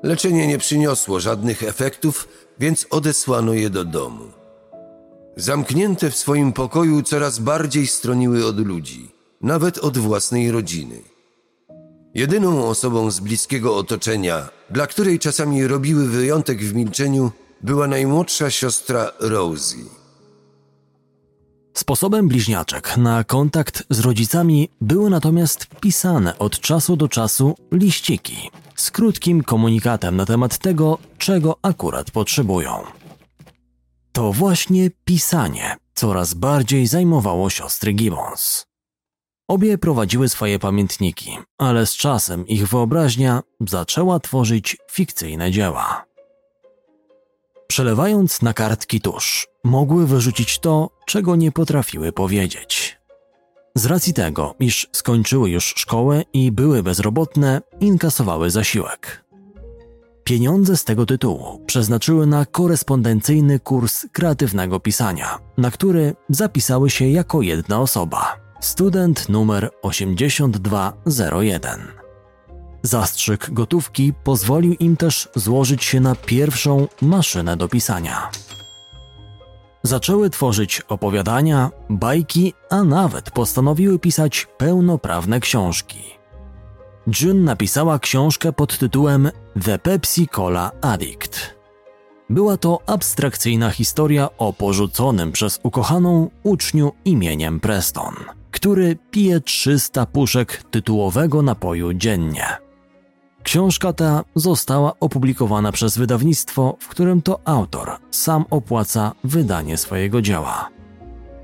Leczenie 0.02 0.46
nie 0.46 0.58
przyniosło 0.58 1.20
żadnych 1.20 1.62
efektów, 1.62 2.28
więc 2.58 2.86
odesłano 2.90 3.52
je 3.52 3.70
do 3.70 3.84
domu. 3.84 4.24
Zamknięte 5.36 6.10
w 6.10 6.16
swoim 6.16 6.52
pokoju 6.52 7.02
coraz 7.02 7.38
bardziej 7.38 7.86
stroniły 7.86 8.46
od 8.46 8.66
ludzi, 8.66 9.10
nawet 9.40 9.78
od 9.78 9.98
własnej 9.98 10.50
rodziny. 10.50 11.02
Jedyną 12.14 12.68
osobą 12.68 13.10
z 13.10 13.20
bliskiego 13.20 13.76
otoczenia, 13.76 14.48
dla 14.70 14.86
której 14.86 15.18
czasami 15.18 15.66
robiły 15.66 16.08
wyjątek 16.08 16.58
w 16.58 16.74
milczeniu, 16.74 17.30
była 17.62 17.86
najmłodsza 17.86 18.50
siostra 18.50 19.12
Rosie. 19.20 20.05
Sposobem 21.76 22.28
bliźniaczek 22.28 22.96
na 22.96 23.24
kontakt 23.24 23.84
z 23.90 24.00
rodzicami 24.00 24.68
były 24.80 25.10
natomiast 25.10 25.66
pisane 25.80 26.38
od 26.38 26.60
czasu 26.60 26.96
do 26.96 27.08
czasu 27.08 27.54
liściki 27.72 28.50
z 28.76 28.90
krótkim 28.90 29.42
komunikatem 29.42 30.16
na 30.16 30.26
temat 30.26 30.58
tego, 30.58 30.98
czego 31.18 31.58
akurat 31.62 32.10
potrzebują. 32.10 32.82
To 34.12 34.32
właśnie 34.32 34.90
pisanie 35.04 35.76
coraz 35.94 36.34
bardziej 36.34 36.86
zajmowało 36.86 37.50
siostry 37.50 37.92
Gibbons. 37.92 38.66
Obie 39.48 39.78
prowadziły 39.78 40.28
swoje 40.28 40.58
pamiętniki, 40.58 41.38
ale 41.58 41.86
z 41.86 41.96
czasem 41.96 42.46
ich 42.46 42.68
wyobraźnia 42.68 43.42
zaczęła 43.60 44.20
tworzyć 44.20 44.76
fikcyjne 44.90 45.50
dzieła. 45.50 46.05
Przelewając 47.66 48.42
na 48.42 48.52
kartki 48.52 49.00
tusz, 49.00 49.48
mogły 49.64 50.06
wyrzucić 50.06 50.58
to, 50.58 50.90
czego 51.06 51.36
nie 51.36 51.52
potrafiły 51.52 52.12
powiedzieć. 52.12 52.98
Z 53.74 53.86
racji 53.86 54.14
tego, 54.14 54.54
iż 54.60 54.88
skończyły 54.92 55.50
już 55.50 55.74
szkołę 55.76 56.22
i 56.32 56.52
były 56.52 56.82
bezrobotne, 56.82 57.60
inkasowały 57.80 58.50
zasiłek. 58.50 59.24
Pieniądze 60.24 60.76
z 60.76 60.84
tego 60.84 61.06
tytułu 61.06 61.64
przeznaczyły 61.66 62.26
na 62.26 62.46
korespondencyjny 62.46 63.60
kurs 63.60 64.06
kreatywnego 64.12 64.80
pisania, 64.80 65.38
na 65.58 65.70
który 65.70 66.14
zapisały 66.28 66.90
się 66.90 67.08
jako 67.08 67.42
jedna 67.42 67.80
osoba. 67.80 68.36
Student 68.60 69.28
numer 69.28 69.70
8201. 69.82 72.05
Zastrzyk 72.86 73.50
gotówki 73.50 74.12
pozwolił 74.24 74.74
im 74.74 74.96
też 74.96 75.28
złożyć 75.34 75.84
się 75.84 76.00
na 76.00 76.14
pierwszą 76.14 76.88
maszynę 77.02 77.56
do 77.56 77.68
pisania. 77.68 78.30
Zaczęły 79.82 80.30
tworzyć 80.30 80.82
opowiadania, 80.88 81.70
bajki, 81.90 82.54
a 82.70 82.84
nawet 82.84 83.30
postanowiły 83.30 83.98
pisać 83.98 84.46
pełnoprawne 84.58 85.40
książki. 85.40 85.98
June 87.20 87.40
napisała 87.40 87.98
książkę 87.98 88.52
pod 88.52 88.78
tytułem 88.78 89.30
The 89.64 89.78
Pepsi 89.78 90.28
Cola 90.28 90.70
Addict. 90.80 91.56
Była 92.30 92.56
to 92.56 92.80
abstrakcyjna 92.86 93.70
historia 93.70 94.28
o 94.38 94.52
porzuconym 94.52 95.32
przez 95.32 95.60
ukochaną 95.62 96.30
uczniu 96.42 96.92
imieniem 97.04 97.60
Preston, 97.60 98.14
który 98.50 98.96
pije 99.10 99.40
300 99.40 100.06
puszek 100.06 100.62
tytułowego 100.70 101.42
napoju 101.42 101.94
dziennie. 101.94 102.65
Książka 103.46 103.92
ta 103.92 104.24
została 104.34 104.92
opublikowana 105.00 105.72
przez 105.72 105.98
wydawnictwo, 105.98 106.76
w 106.80 106.88
którym 106.88 107.22
to 107.22 107.40
autor 107.44 107.90
sam 108.10 108.44
opłaca 108.50 109.12
wydanie 109.24 109.76
swojego 109.76 110.22
dzieła. 110.22 110.68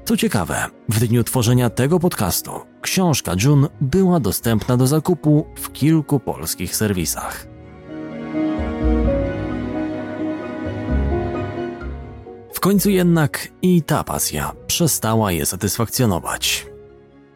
Co 0.05 0.17
ciekawe, 0.17 0.67
w 0.89 1.07
dniu 1.07 1.25
tworzenia 1.25 1.71
tego 1.71 2.01
podcastu 2.01 2.51
książka 2.81 3.33
June 3.45 3.69
była 3.81 4.21
dostępna 4.21 4.77
do 4.77 4.87
zakupu 4.87 5.47
w 5.57 5.73
kilku 5.73 6.21
polskich 6.21 6.77
serwisach. 6.77 7.53
końcu 12.63 12.91
jednak 12.91 13.49
i 13.63 13.83
ta 13.83 14.05
pasja 14.05 14.53
przestała 14.67 15.33
je 15.33 15.47
satysfakcjonować. 15.47 16.67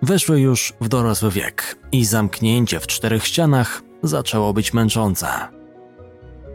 Weszły 0.03 0.41
już 0.41 0.73
w 0.81 0.89
dorosły 0.89 1.31
wiek 1.31 1.79
i 1.93 2.05
zamknięcie 2.05 2.81
w 2.81 2.87
czterech 2.87 3.27
ścianach 3.27 3.83
zaczęło 4.09 4.53
być 4.53 4.75
męczące. 4.75 5.29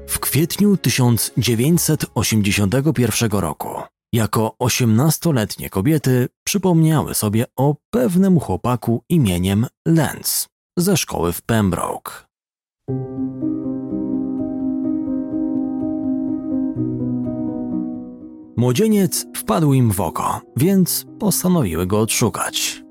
W 0.08 0.20
kwietniu 0.20 0.78
1981 0.78 3.32
roku, 3.32 3.70
jako 4.14 4.56
osiemnastoletnie 4.60 5.70
kobiety, 5.70 6.28
przypomniały 6.44 7.14
sobie 7.14 7.46
o 7.56 7.76
pewnym 7.90 8.40
chłopaku 8.40 9.04
imieniem 9.10 9.68
Lenz 9.88 10.48
ze 10.78 10.98
szkoły 10.98 11.34
w 11.34 11.42
Pembroke. 11.42 12.12
Młodzieniec 18.58 19.26
wpadł 19.36 19.74
im 19.74 19.92
w 19.92 20.02
oko, 20.02 20.42
więc 20.58 21.06
postanowiły 21.20 21.88
go 21.88 22.00
odszukać. 22.00 22.84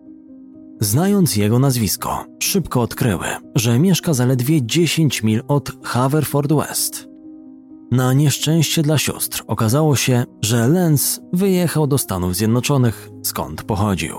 Znając 0.81 1.37
jego 1.37 1.59
nazwisko, 1.59 2.25
szybko 2.39 2.81
odkryły, 2.81 3.27
że 3.55 3.79
mieszka 3.79 4.15
zaledwie 4.15 4.67
10 4.67 5.23
mil 5.23 5.43
od 5.49 5.73
Haverford 5.85 6.53
West. 6.53 7.09
Na 7.91 8.13
nieszczęście 8.13 8.83
dla 8.83 8.99
sióstr 8.99 9.45
okazało 9.47 9.97
się, 9.97 10.25
że 10.43 10.69
Lenz 10.69 11.21
wyjechał 11.33 11.87
do 11.87 11.99
Stanów 11.99 12.37
Zjednoczonych, 12.37 13.11
skąd 13.23 13.63
pochodził. 13.63 14.17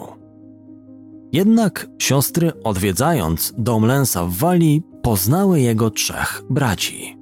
Jednak 1.32 1.88
siostry, 2.00 2.52
odwiedzając 2.64 3.54
dom 3.58 3.86
Lensa 3.86 4.26
w 4.26 4.34
Walii, 4.34 4.84
poznały 5.04 5.62
jego 5.62 5.90
trzech 5.90 6.42
braci. 6.50 7.18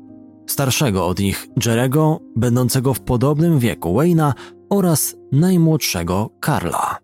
Starszego 0.48 1.08
od 1.08 1.20
nich 1.20 1.48
Jerego, 1.66 2.20
będącego 2.36 2.94
w 2.94 3.02
podobnym 3.02 3.60
wieku 3.60 3.94
Wayna 3.94 4.34
oraz 4.70 5.16
najmłodszego 5.32 6.30
Karla. 6.40 6.98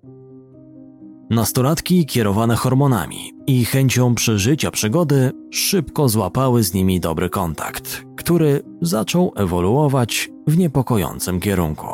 Nastolatki 1.30 2.06
kierowane 2.06 2.56
hormonami 2.56 3.34
i 3.48 3.66
chęcią 3.66 4.16
przeżycia 4.16 4.72
przygody 4.72 5.32
szybko 5.52 6.10
złapały 6.10 6.64
z 6.64 6.74
nimi 6.74 7.00
dobry 7.00 7.30
kontakt, 7.30 8.04
który 8.18 8.64
zaczął 8.82 9.34
ewoluować 9.36 10.30
w 10.48 10.58
niepokojącym 10.58 11.40
kierunku. 11.40 11.88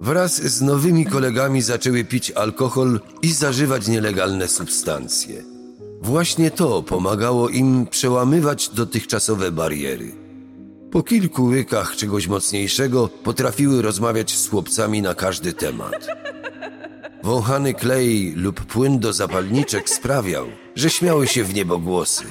Wraz 0.00 0.42
z 0.42 0.62
nowymi 0.62 1.06
kolegami 1.06 1.62
zaczęły 1.62 2.04
pić 2.04 2.30
alkohol 2.30 3.00
i 3.22 3.32
zażywać 3.32 3.88
nielegalne 3.88 4.48
substancje. 4.48 5.42
Właśnie 6.02 6.50
to 6.50 6.82
pomagało 6.82 7.48
im 7.48 7.86
przełamywać 7.86 8.68
dotychczasowe 8.68 9.52
bariery. 9.52 10.25
Po 10.96 11.02
kilku 11.02 11.44
łykach 11.44 11.96
czegoś 11.96 12.28
mocniejszego 12.28 13.08
potrafiły 13.08 13.82
rozmawiać 13.82 14.36
z 14.36 14.48
chłopcami 14.48 15.02
na 15.02 15.14
każdy 15.14 15.52
temat. 15.52 16.06
Wąchany 17.22 17.74
klej 17.74 18.32
lub 18.36 18.60
płyn 18.60 18.98
do 18.98 19.12
zapalniczek 19.12 19.90
sprawiał, 19.90 20.46
że 20.76 20.90
śmiały 20.90 21.26
się 21.26 21.44
w 21.44 21.54
niebogłosy, 21.54 22.24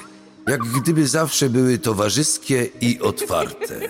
jak 0.46 0.60
gdyby 0.60 1.06
zawsze 1.06 1.50
były 1.50 1.78
towarzyskie 1.78 2.68
i 2.80 3.00
otwarte. 3.00 3.80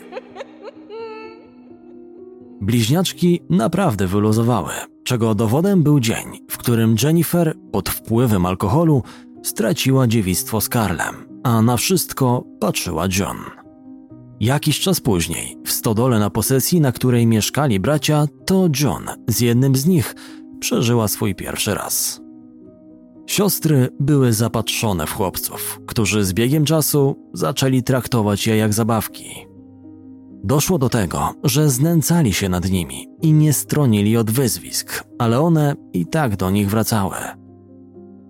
Bliźniaczki 2.60 3.42
naprawdę 3.50 4.06
wyluzowały, 4.06 4.72
czego 5.04 5.34
dowodem 5.34 5.82
był 5.82 6.00
dzień, 6.00 6.40
w 6.50 6.58
którym 6.58 6.96
Jennifer 7.02 7.56
pod 7.72 7.88
wpływem 7.88 8.46
alkoholu 8.46 9.02
straciła 9.42 10.06
dziewictwo 10.06 10.60
z 10.60 10.68
Karlem, 10.68 11.14
a 11.42 11.62
na 11.62 11.76
wszystko 11.76 12.44
patrzyła 12.60 13.06
John. 13.18 13.55
Jakiś 14.40 14.80
czas 14.80 15.00
później, 15.00 15.56
w 15.64 15.70
stodole 15.70 16.18
na 16.18 16.30
posesji, 16.30 16.80
na 16.80 16.92
której 16.92 17.26
mieszkali 17.26 17.80
bracia, 17.80 18.26
to 18.46 18.68
John 18.80 19.06
z 19.28 19.40
jednym 19.40 19.76
z 19.76 19.86
nich 19.86 20.14
przeżyła 20.60 21.08
swój 21.08 21.34
pierwszy 21.34 21.74
raz. 21.74 22.20
Siostry 23.26 23.88
były 24.00 24.32
zapatrzone 24.32 25.06
w 25.06 25.12
chłopców, 25.12 25.80
którzy 25.86 26.24
z 26.24 26.32
biegiem 26.32 26.64
czasu 26.64 27.30
zaczęli 27.34 27.82
traktować 27.82 28.46
je 28.46 28.56
jak 28.56 28.74
zabawki. 28.74 29.46
Doszło 30.44 30.78
do 30.78 30.88
tego, 30.88 31.34
że 31.44 31.70
znęcali 31.70 32.32
się 32.32 32.48
nad 32.48 32.70
nimi 32.70 33.08
i 33.22 33.32
nie 33.32 33.52
stronili 33.52 34.16
od 34.16 34.30
wyzwisk, 34.30 35.04
ale 35.18 35.40
one 35.40 35.74
i 35.92 36.06
tak 36.06 36.36
do 36.36 36.50
nich 36.50 36.70
wracały. 36.70 37.16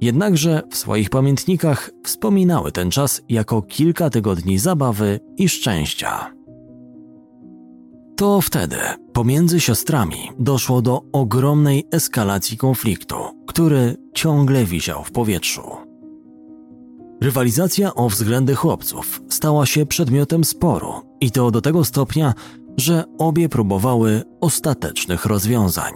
Jednakże 0.01 0.63
w 0.71 0.77
swoich 0.77 1.11
pamiętnikach 1.11 1.91
wspominały 2.05 2.73
ten 2.73 2.91
czas 2.91 3.23
jako 3.29 3.63
kilka 3.63 4.11
tygodni 4.11 4.59
zabawy 4.59 5.21
i 5.37 5.49
szczęścia. 5.49 6.33
To 8.17 8.41
wtedy 8.41 8.77
pomiędzy 9.13 9.61
siostrami 9.61 10.31
doszło 10.39 10.83
do 10.83 11.03
ogromnej 11.13 11.87
eskalacji 11.93 12.57
konfliktu, 12.57 13.17
który 13.47 13.97
ciągle 14.15 14.65
wisiał 14.65 15.05
w 15.05 15.13
powietrzu. 15.13 15.63
Rywalizacja 17.21 17.95
o 17.95 18.09
względy 18.09 18.55
chłopców 18.55 19.23
stała 19.29 19.67
się 19.67 19.87
przedmiotem 19.87 20.45
sporu 20.45 20.93
i 21.21 21.31
to 21.31 21.51
do 21.51 21.61
tego 21.61 21.85
stopnia, 21.85 22.35
że 22.77 23.05
obie 23.19 23.49
próbowały 23.49 24.23
ostatecznych 24.41 25.25
rozwiązań. 25.25 25.93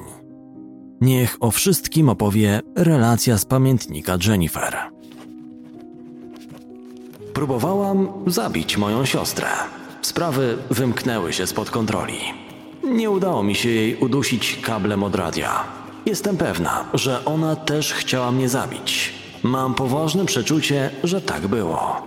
Niech 1.01 1.37
o 1.41 1.51
wszystkim 1.51 2.09
opowie 2.09 2.61
relacja 2.77 3.39
z 3.39 3.45
pamiętnika 3.45 4.17
Jennifer. 4.27 4.77
Próbowałam 7.35 8.09
zabić 8.27 8.77
moją 8.77 9.05
siostrę. 9.05 9.49
Sprawy 10.03 10.59
wymknęły 10.71 11.33
się 11.33 11.47
spod 11.47 11.71
kontroli. 11.71 12.19
Nie 12.85 13.11
udało 13.11 13.43
mi 13.43 13.55
się 13.55 13.69
jej 13.69 13.97
udusić 13.97 14.59
kablem 14.63 15.03
od 15.03 15.15
radia. 15.15 15.65
Jestem 16.07 16.37
pewna, 16.37 16.85
że 16.95 17.25
ona 17.25 17.57
też 17.57 17.95
chciała 17.95 18.33
mnie 18.33 18.49
zabić. 18.49 19.13
Mam 19.43 19.75
poważne 19.75 20.25
przeczucie, 20.25 20.91
że 21.05 21.21
tak 21.21 21.47
było. 21.47 22.03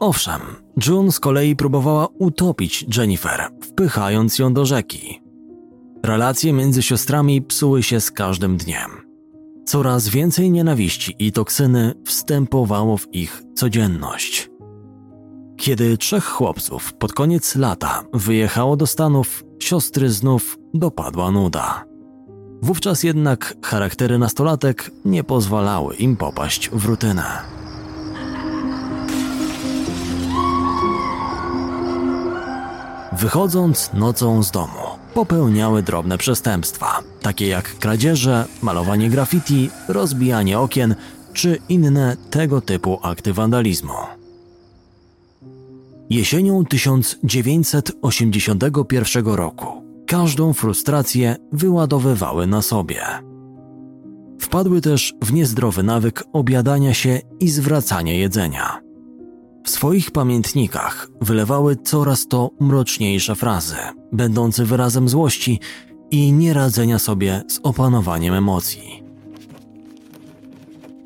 Owszem, 0.00 0.40
June 0.86 1.12
z 1.12 1.20
kolei 1.20 1.56
próbowała 1.56 2.08
utopić 2.18 2.86
Jennifer, 2.96 3.48
wpychając 3.62 4.38
ją 4.38 4.54
do 4.54 4.66
rzeki. 4.66 5.25
Relacje 6.02 6.52
między 6.52 6.82
siostrami 6.82 7.42
psuły 7.42 7.82
się 7.82 8.00
z 8.00 8.10
każdym 8.10 8.56
dniem. 8.56 8.90
Coraz 9.66 10.08
więcej 10.08 10.50
nienawiści 10.50 11.14
i 11.18 11.32
toksyny 11.32 11.94
wstępowało 12.04 12.96
w 12.96 13.14
ich 13.14 13.42
codzienność. 13.54 14.50
Kiedy 15.56 15.98
trzech 15.98 16.24
chłopców 16.24 16.94
pod 16.94 17.12
koniec 17.12 17.56
lata 17.56 18.02
wyjechało 18.12 18.76
do 18.76 18.86
Stanów, 18.86 19.44
siostry 19.62 20.10
znów 20.10 20.58
dopadła 20.74 21.30
nuda. 21.30 21.84
Wówczas 22.62 23.02
jednak 23.02 23.54
charaktery 23.62 24.18
nastolatek 24.18 24.90
nie 25.04 25.24
pozwalały 25.24 25.94
im 25.94 26.16
popaść 26.16 26.70
w 26.70 26.84
rutynę. 26.84 27.24
Wychodząc 33.12 33.92
nocą 33.92 34.42
z 34.42 34.50
domu, 34.50 34.85
popełniały 35.16 35.82
drobne 35.82 36.18
przestępstwa, 36.18 37.02
takie 37.22 37.46
jak 37.46 37.78
kradzieże, 37.78 38.44
malowanie 38.62 39.10
graffiti, 39.10 39.70
rozbijanie 39.88 40.58
okien 40.58 40.94
czy 41.32 41.58
inne 41.68 42.16
tego 42.30 42.60
typu 42.60 42.98
akty 43.02 43.32
wandalizmu. 43.32 43.92
Jesienią 46.10 46.64
1981 46.64 49.26
roku 49.26 49.66
każdą 50.06 50.52
frustrację 50.52 51.36
wyładowywały 51.52 52.46
na 52.46 52.62
sobie. 52.62 53.02
Wpadły 54.40 54.80
też 54.80 55.14
w 55.22 55.32
niezdrowy 55.32 55.82
nawyk 55.82 56.24
obiadania 56.32 56.94
się 56.94 57.20
i 57.40 57.48
zwracania 57.48 58.12
jedzenia. 58.12 58.85
W 59.66 59.70
swoich 59.70 60.10
pamiętnikach 60.10 61.08
wylewały 61.20 61.76
coraz 61.76 62.28
to 62.28 62.50
mroczniejsze 62.60 63.34
frazy, 63.34 63.76
będące 64.12 64.64
wyrazem 64.64 65.08
złości 65.08 65.60
i 66.10 66.32
nieradzenia 66.32 66.98
sobie 66.98 67.42
z 67.48 67.60
opanowaniem 67.62 68.34
emocji. 68.34 69.02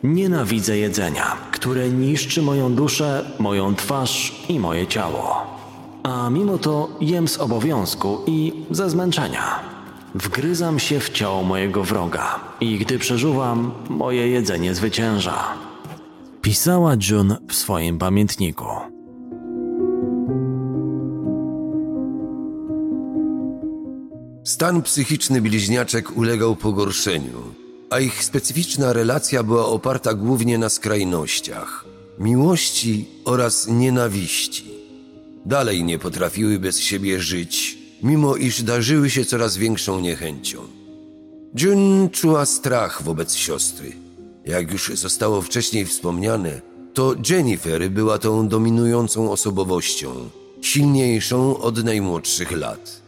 Nienawidzę 0.02 0.78
jedzenia, 0.78 1.36
które 1.52 1.88
niszczy 1.88 2.42
moją 2.42 2.74
duszę, 2.74 3.30
moją 3.38 3.74
twarz 3.74 4.44
i 4.48 4.60
moje 4.60 4.86
ciało. 4.86 5.46
A 6.02 6.30
mimo 6.30 6.58
to 6.58 6.88
jem 7.00 7.28
z 7.28 7.38
obowiązku 7.38 8.18
i 8.26 8.52
ze 8.70 8.90
zmęczenia. 8.90 9.60
Wgryzam 10.14 10.78
się 10.78 11.00
w 11.00 11.10
ciało 11.10 11.42
mojego 11.42 11.84
wroga 11.84 12.40
i 12.60 12.78
gdy 12.78 12.98
przeżuwam, 12.98 13.72
moje 13.88 14.28
jedzenie 14.28 14.74
zwycięża. 14.74 15.69
Pisała 16.42 16.94
June 17.10 17.36
w 17.48 17.54
swoim 17.54 17.98
pamiętniku. 17.98 18.64
Stan 24.44 24.82
psychiczny 24.82 25.42
bliźniaczek 25.42 26.16
ulegał 26.16 26.56
pogorszeniu, 26.56 27.42
a 27.90 28.00
ich 28.00 28.24
specyficzna 28.24 28.92
relacja 28.92 29.42
była 29.42 29.66
oparta 29.66 30.14
głównie 30.14 30.58
na 30.58 30.68
skrajnościach 30.68 31.84
miłości 32.18 33.08
oraz 33.24 33.68
nienawiści. 33.68 34.64
dalej 35.46 35.84
nie 35.84 35.98
potrafiły 35.98 36.58
bez 36.58 36.80
siebie 36.80 37.20
żyć, 37.20 37.78
mimo 38.02 38.36
iż 38.36 38.62
darzyły 38.62 39.10
się 39.10 39.24
coraz 39.24 39.56
większą 39.56 40.00
niechęcią. 40.00 40.58
June 41.60 42.08
czuła 42.10 42.46
strach 42.46 43.02
wobec 43.02 43.34
siostry. 43.34 44.09
Jak 44.50 44.72
już 44.72 44.92
zostało 44.94 45.42
wcześniej 45.42 45.86
wspomniane, 45.86 46.60
to 46.94 47.14
Jennifer 47.30 47.90
była 47.90 48.18
tą 48.18 48.48
dominującą 48.48 49.30
osobowością, 49.30 50.30
silniejszą 50.62 51.58
od 51.58 51.84
najmłodszych 51.84 52.52
lat. 52.52 53.02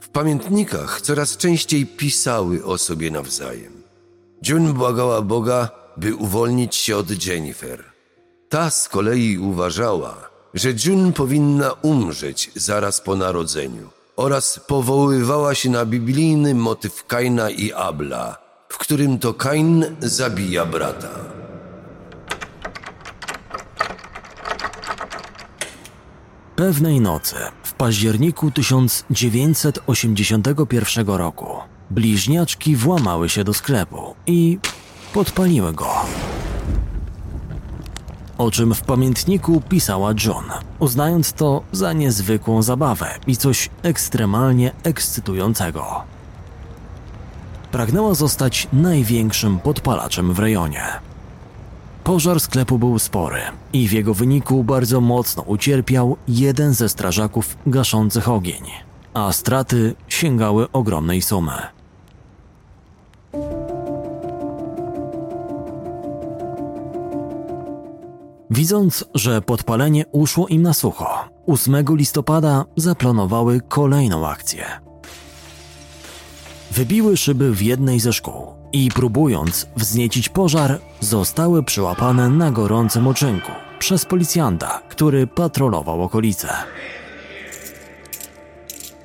W 0.00 0.08
pamiętnikach 0.08 1.00
coraz 1.00 1.36
częściej 1.36 1.86
pisały 1.86 2.64
o 2.64 2.78
sobie 2.78 3.10
nawzajem. 3.10 3.72
June 4.48 4.72
błagała 4.72 5.22
Boga, 5.22 5.70
by 5.96 6.14
uwolnić 6.14 6.74
się 6.74 6.96
od 6.96 7.26
Jennifer. 7.26 7.84
Ta 8.48 8.70
z 8.70 8.88
kolei 8.88 9.38
uważała, 9.38 10.30
że 10.54 10.68
June 10.84 11.12
powinna 11.12 11.72
umrzeć 11.72 12.50
zaraz 12.54 13.00
po 13.00 13.16
narodzeniu 13.16 13.88
oraz 14.16 14.60
powoływała 14.66 15.54
się 15.54 15.70
na 15.70 15.86
biblijny 15.86 16.54
motyw 16.54 17.06
Kaina 17.06 17.50
i 17.50 17.72
Abla, 17.72 18.41
w 18.72 18.78
którym 18.78 19.18
to 19.18 19.34
Kain 19.34 19.84
zabija 20.00 20.66
brata. 20.66 21.08
Pewnej 26.56 27.00
nocy, 27.00 27.36
w 27.62 27.72
październiku 27.72 28.50
1981 28.50 31.06
roku, 31.06 31.46
bliźniaczki 31.90 32.76
włamały 32.76 33.28
się 33.28 33.44
do 33.44 33.54
sklepu 33.54 34.14
i 34.26 34.58
podpaliły 35.12 35.72
go. 35.72 35.90
O 38.38 38.50
czym 38.50 38.74
w 38.74 38.82
pamiętniku 38.82 39.62
pisała 39.68 40.14
John, 40.24 40.44
uznając 40.78 41.32
to 41.32 41.62
za 41.72 41.92
niezwykłą 41.92 42.62
zabawę 42.62 43.18
i 43.26 43.36
coś 43.36 43.70
ekstremalnie 43.82 44.72
ekscytującego. 44.82 46.11
Pragnęła 47.72 48.14
zostać 48.14 48.68
największym 48.72 49.58
podpalaczem 49.58 50.32
w 50.34 50.38
rejonie. 50.38 50.84
Pożar 52.04 52.40
sklepu 52.40 52.78
był 52.78 52.98
spory 52.98 53.40
i 53.72 53.88
w 53.88 53.92
jego 53.92 54.14
wyniku 54.14 54.64
bardzo 54.64 55.00
mocno 55.00 55.42
ucierpiał 55.42 56.16
jeden 56.28 56.74
ze 56.74 56.88
strażaków 56.88 57.56
gaszących 57.66 58.28
ogień, 58.28 58.62
a 59.14 59.32
straty 59.32 59.94
sięgały 60.08 60.72
ogromnej 60.72 61.22
sumy. 61.22 61.52
Widząc, 68.50 69.04
że 69.14 69.42
podpalenie 69.42 70.04
uszło 70.12 70.48
im 70.48 70.62
na 70.62 70.72
sucho, 70.72 71.28
8 71.46 71.84
listopada 71.88 72.64
zaplanowały 72.76 73.60
kolejną 73.68 74.28
akcję. 74.28 74.91
Wybiły 76.72 77.16
szyby 77.16 77.52
w 77.52 77.62
jednej 77.62 78.00
ze 78.00 78.12
szkół 78.12 78.46
i 78.72 78.88
próbując 78.94 79.66
wzniecić 79.76 80.28
pożar, 80.28 80.78
zostały 81.00 81.62
przyłapane 81.62 82.28
na 82.28 82.50
gorącym 82.50 83.06
uczynku 83.06 83.52
przez 83.78 84.04
policjanta, 84.04 84.82
który 84.88 85.26
patrolował 85.26 86.02
okolice. 86.02 86.48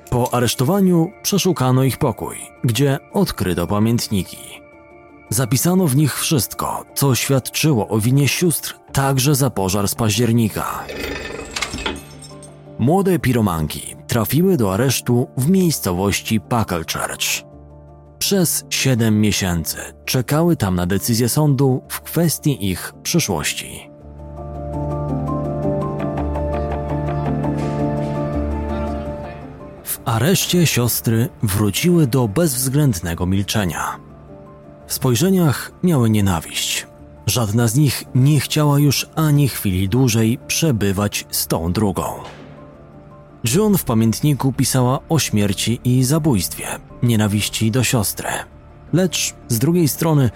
Po 0.10 0.34
aresztowaniu 0.34 1.12
przeszukano 1.23 1.84
ich 1.84 1.97
pokój, 1.97 2.38
gdzie 2.63 2.99
odkryto 3.13 3.67
pamiętniki. 3.67 4.38
Zapisano 5.30 5.88
w 5.88 5.95
nich 5.95 6.19
wszystko, 6.19 6.86
co 6.95 7.15
świadczyło 7.15 7.88
o 7.88 7.99
winie 7.99 8.27
sióstr 8.27 8.75
także 8.91 9.36
za 9.36 9.49
pożar 9.49 9.88
z 9.88 9.95
października. 9.95 10.84
Młode 12.80 13.19
piromanki 13.19 13.95
trafiły 14.08 14.58
do 14.58 14.73
aresztu 14.73 15.27
w 15.38 15.49
miejscowości 15.49 16.39
Packle 16.39 16.84
Church. 16.93 17.46
Przez 18.19 18.65
7 18.69 19.21
miesięcy 19.21 19.77
czekały 20.06 20.56
tam 20.56 20.75
na 20.75 20.86
decyzję 20.86 21.30
sądu 21.30 21.82
w 21.89 22.01
kwestii 22.01 22.69
ich 22.69 22.93
przyszłości. 23.03 23.89
W 29.84 29.99
areszcie 30.06 30.67
siostry 30.67 31.30
wróciły 31.43 32.08
do 32.08 32.27
bezwzględnego 32.27 33.25
milczenia. 33.25 33.99
W 34.88 34.93
spojrzeniach 34.93 35.71
miały 35.84 36.10
nienawiść. 36.10 36.88
Żadna 37.25 37.67
z 37.67 37.75
nich 37.75 38.03
nie 38.15 38.39
chciała 38.39 38.80
już 38.80 39.10
ani 39.15 39.49
chwili 39.49 39.89
dłużej 39.89 40.39
przebywać 40.47 41.25
z 41.32 41.47
tą 41.47 41.73
drugą. 41.73 42.03
June 43.43 43.78
w 43.78 43.84
pamiętniku 43.84 44.54
pisała 44.54 45.00
o 45.10 45.19
śmierci 45.19 45.80
i 45.84 46.04
zabójstwie, 46.04 46.67
nienawiści 47.04 47.71
do 47.71 47.84
siostry. 47.84 48.30
Lecz 48.93 49.34
z 49.47 49.60
drugiej 49.60 49.88
strony 49.88 50.30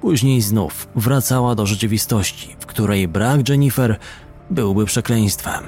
później 0.00 0.40
znów 0.42 0.88
wracała 0.96 1.54
do 1.54 1.66
rzeczywistości, 1.66 2.56
w 2.60 2.66
której 2.66 3.08
brak 3.08 3.48
Jennifer 3.48 3.98
byłby 4.50 4.86
przekleństwem. 4.86 5.64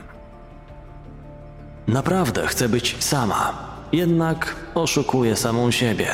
Naprawdę 1.87 2.47
chcę 2.47 2.69
być 2.69 2.97
sama, 2.99 3.53
jednak 3.93 4.57
oszukuję 4.75 5.37
samą 5.37 5.71
siebie. 5.71 6.09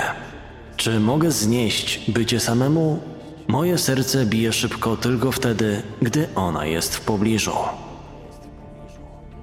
Czy 0.77 1.01
mogę 1.01 1.31
znieść 1.31 2.11
bycie 2.11 2.41
samemu? 2.41 3.01
Moje 3.49 3.79
serce 3.79 4.27
bije 4.27 4.53
szybko 4.53 4.97
tylko 4.97 5.33
wtedy, 5.33 5.83
gdy 6.03 6.29
ona 6.35 6.67
jest 6.67 6.97
w 6.97 7.01
pobliżu. 7.01 7.55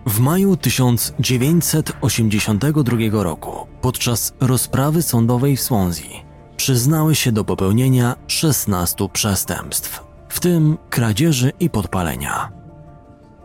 W 0.06 0.20
maju 0.20 0.58
1982 0.58 3.24
roku, 3.24 3.68
podczas 3.82 4.34
rozprawy 4.40 5.02
sądowej 5.02 5.58
w 5.58 5.62
Swansea, 5.62 6.24
przyznały 6.58 7.16
się 7.16 7.32
do 7.32 7.44
popełnienia 7.44 8.16
16 8.28 9.10
przestępstw, 9.14 10.04
w 10.30 10.40
tym 10.40 10.78
kradzieży 10.90 11.52
i 11.60 11.70
podpalenia. 11.70 12.52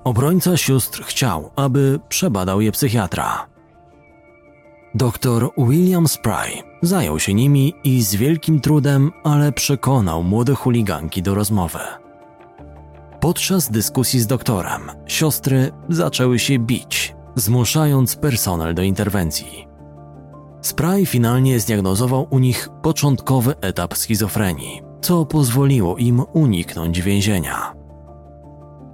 Obrońca 0.04 0.56
sióstr 0.56 1.04
chciał, 1.04 1.50
aby 1.56 2.00
przebadał 2.08 2.60
je 2.60 2.72
psychiatra. 2.72 3.46
Doktor 4.94 5.50
William 5.58 6.08
Spry 6.08 6.62
zajął 6.82 7.20
się 7.20 7.34
nimi 7.34 7.74
i 7.84 8.02
z 8.02 8.14
wielkim 8.14 8.60
trudem, 8.60 9.12
ale 9.24 9.52
przekonał 9.52 10.22
młode 10.22 10.54
chuliganki 10.54 11.22
do 11.22 11.34
rozmowy. 11.34 11.78
Podczas 13.20 13.70
dyskusji 13.70 14.20
z 14.20 14.26
doktorem, 14.26 14.82
siostry 15.06 15.70
zaczęły 15.88 16.38
się 16.38 16.58
bić, 16.58 17.16
zmuszając 17.34 18.16
personel 18.16 18.74
do 18.74 18.82
interwencji. 18.82 19.68
Spry 20.60 21.06
finalnie 21.06 21.60
zdiagnozował 21.60 22.26
u 22.30 22.38
nich 22.38 22.68
początkowy 22.82 23.54
etap 23.60 23.96
schizofrenii, 23.96 24.82
co 25.00 25.26
pozwoliło 25.26 25.96
im 25.96 26.22
uniknąć 26.32 27.02
więzienia. 27.02 27.74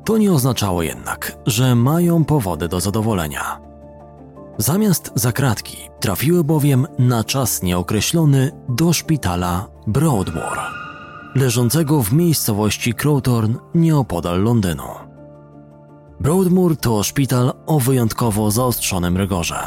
To 0.05 0.19
nie 0.19 0.33
oznaczało 0.33 0.83
jednak, 0.83 1.37
że 1.47 1.75
mają 1.75 2.25
powody 2.25 2.69
do 2.69 2.81
zadowolenia. 2.81 3.61
Zamiast 4.59 5.13
za 5.15 5.33
kratki 5.33 5.77
trafiły 6.01 6.45
bowiem 6.45 6.87
na 6.99 7.25
czas 7.25 7.63
nieokreślony 7.63 8.51
do 8.69 8.93
szpitala 8.93 9.67
Broadmoor, 9.87 10.59
leżącego 11.35 12.03
w 12.03 12.13
miejscowości 12.13 12.95
Crowthorne 12.95 13.55
nieopodal 13.75 14.43
Londynu. 14.43 14.89
Broadmoor 16.21 16.77
to 16.77 17.03
szpital 17.03 17.53
o 17.67 17.81
wyjątkowo 17.81 18.51
zaostrzonym 18.51 19.17
rygorze. 19.17 19.59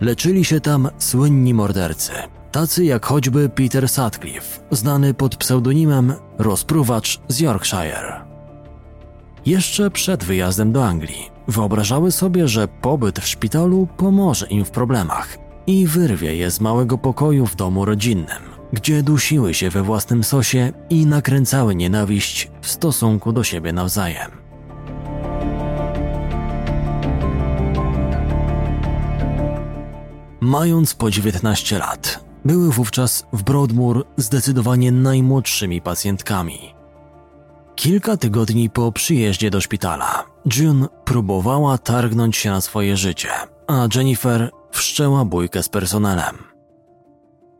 Leczyli 0.00 0.44
się 0.44 0.60
tam 0.60 0.88
słynni 0.98 1.54
mordercy, 1.54 2.12
tacy 2.52 2.84
jak 2.84 3.06
choćby 3.06 3.48
Peter 3.48 3.88
Sutcliffe, 3.88 4.60
znany 4.70 5.14
pod 5.14 5.36
pseudonimem 5.36 6.14
rozpruwacz 6.38 7.20
z 7.28 7.40
Yorkshire. 7.40 8.24
Jeszcze 9.46 9.90
przed 9.90 10.24
wyjazdem 10.24 10.72
do 10.72 10.86
Anglii 10.86 11.30
wyobrażały 11.48 12.12
sobie, 12.12 12.48
że 12.48 12.68
pobyt 12.68 13.18
w 13.18 13.28
szpitalu 13.28 13.88
pomoże 13.96 14.46
im 14.46 14.64
w 14.64 14.70
problemach 14.70 15.38
i 15.66 15.86
wyrwie 15.86 16.36
je 16.36 16.50
z 16.50 16.60
małego 16.60 16.98
pokoju 16.98 17.46
w 17.46 17.56
domu 17.56 17.84
rodzinnym, 17.84 18.55
gdzie 18.76 19.02
dusiły 19.02 19.54
się 19.54 19.70
we 19.70 19.82
własnym 19.82 20.24
sosie 20.24 20.72
i 20.90 21.06
nakręcały 21.06 21.74
nienawiść 21.74 22.50
w 22.60 22.68
stosunku 22.68 23.32
do 23.32 23.44
siebie 23.44 23.72
nawzajem. 23.72 24.30
Mając 30.40 30.94
po 30.94 31.10
19 31.10 31.78
lat, 31.78 32.24
były 32.44 32.72
wówczas 32.72 33.26
w 33.32 33.42
Broadmoor 33.42 34.04
zdecydowanie 34.16 34.92
najmłodszymi 34.92 35.82
pacjentkami– 35.82 36.58
Kilka 37.76 38.16
tygodni 38.16 38.70
po 38.70 38.92
przyjeździe 38.92 39.50
do 39.50 39.60
szpitala, 39.60 40.24
June 40.56 40.88
próbowała 41.04 41.78
targnąć 41.78 42.36
się 42.36 42.50
na 42.50 42.60
swoje 42.60 42.96
życie, 42.96 43.28
a 43.66 43.88
Jennifer 43.94 44.50
wszczęła 44.70 45.24
bójkę 45.24 45.62
z 45.62 45.68
personelem. 45.68 46.55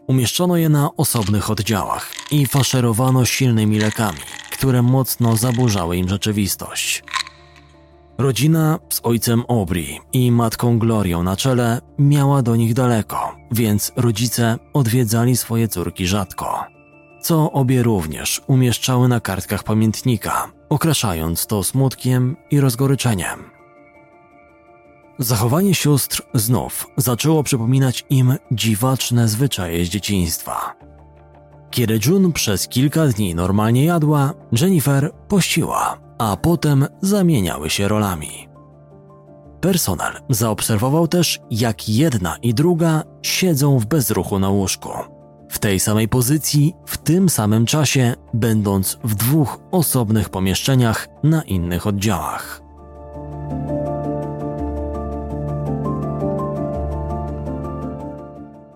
Umieszczono 0.07 0.57
je 0.57 0.69
na 0.69 0.91
osobnych 0.97 1.51
oddziałach 1.51 2.11
i 2.31 2.47
faszerowano 2.47 3.25
silnymi 3.25 3.79
lekami, 3.79 4.19
które 4.53 4.83
mocno 4.83 5.37
zaburzały 5.37 5.97
im 5.97 6.09
rzeczywistość. 6.09 7.05
Rodzina 8.19 8.79
z 8.89 9.01
ojcem 9.03 9.43
Aubrey 9.49 10.01
i 10.13 10.33
matką 10.33 10.79
Glorią 10.79 11.23
na 11.23 11.37
czele 11.37 11.81
miała 11.99 12.43
do 12.43 12.57
nich 12.57 12.75
daleko, 12.75 13.37
więc 13.51 13.93
rodzice 13.97 14.59
odwiedzali 14.73 15.37
swoje 15.37 15.69
córki 15.69 16.07
rzadko. 16.07 16.65
Co 17.21 17.53
obie 17.53 17.83
również 17.83 18.43
umieszczały 18.47 19.09
na 19.09 19.21
kartkach 19.21 19.63
pamiętnika, 19.65 20.49
okraszając 20.69 21.47
to 21.47 21.65
smutkiem 21.65 22.37
i 22.51 22.61
rozgoryczeniem. 22.61 23.56
Zachowanie 25.19 25.75
sióstr 25.75 26.23
znów 26.35 26.87
zaczęło 26.97 27.43
przypominać 27.43 28.05
im 28.11 28.35
dziwaczne 28.53 29.29
zwyczaje 29.29 29.85
z 29.85 29.89
dzieciństwa. 29.89 30.75
Kiedy 31.71 32.01
June 32.07 32.33
przez 32.33 32.69
kilka 32.69 33.07
dni 33.07 33.35
normalnie 33.35 33.85
jadła, 33.85 34.35
Jennifer 34.53 35.13
pościła, 35.29 35.99
a 36.19 36.37
potem 36.37 36.87
zamieniały 37.03 37.71
się 37.71 37.89
rolami. 37.89 38.49
Personel 39.61 40.13
zaobserwował 40.31 41.09
też, 41.09 41.41
jak 41.51 41.89
jedna 41.89 42.37
i 42.43 42.55
druga 42.55 43.03
siedzą 43.23 43.79
w 43.79 43.87
bezruchu 43.87 44.39
na 44.39 44.49
łóżku. 44.49 44.89
W 45.51 45.59
tej 45.59 45.81
samej 45.81 46.09
pozycji, 46.09 46.75
w 46.87 46.99
tym 46.99 47.29
samym 47.29 47.67
czasie, 47.67 48.15
będąc 48.35 48.99
w 49.05 49.15
dwóch 49.15 49.59
osobnych 49.71 50.29
pomieszczeniach 50.29 51.09
na 51.23 51.43
innych 51.43 51.87
oddziałach. 51.87 52.66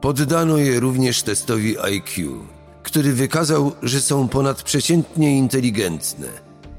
Poddano 0.00 0.58
je 0.58 0.80
również 0.80 1.22
testowi 1.22 1.78
IQ, 1.78 2.38
który 2.82 3.12
wykazał, 3.12 3.72
że 3.82 4.00
są 4.00 4.28
ponadprzeciętnie 4.28 5.38
inteligentne, 5.38 6.26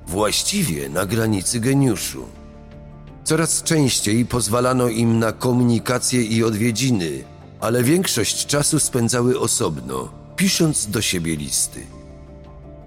właściwie 0.07 0.89
na 0.89 1.05
granicy 1.05 1.59
geniuszu. 1.59 2.25
Coraz 3.23 3.63
częściej 3.63 4.25
pozwalano 4.25 4.87
im 4.87 5.19
na 5.19 5.31
komunikację 5.31 6.23
i 6.23 6.43
odwiedziny, 6.43 7.23
ale 7.59 7.83
większość 7.83 8.45
czasu 8.45 8.79
spędzały 8.79 9.39
osobno, 9.39 10.09
pisząc 10.35 10.87
do 10.87 11.01
siebie 11.01 11.35
listy. 11.35 11.79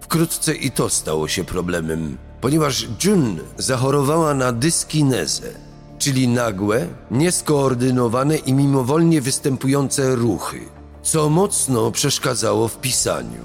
Wkrótce 0.01 0.55
i 0.55 0.71
to 0.71 0.91
stało 0.91 1.29
się 1.29 1.45
problemem, 1.45 2.19
ponieważ 2.41 2.89
Jun 3.05 3.39
zachorowała 3.59 4.35
na 4.35 4.53
dyskinezę, 4.53 5.64
czyli 6.05 6.29
nagłe, 6.29 6.87
nieskoordynowane 7.11 8.37
i 8.37 8.53
mimowolnie 8.53 9.21
występujące 9.21 10.15
ruchy, 10.15 10.61
co 11.03 11.31
mocno 11.31 11.91
przeszkadzało 11.91 12.69
w 12.69 12.81
pisaniu. 12.81 13.43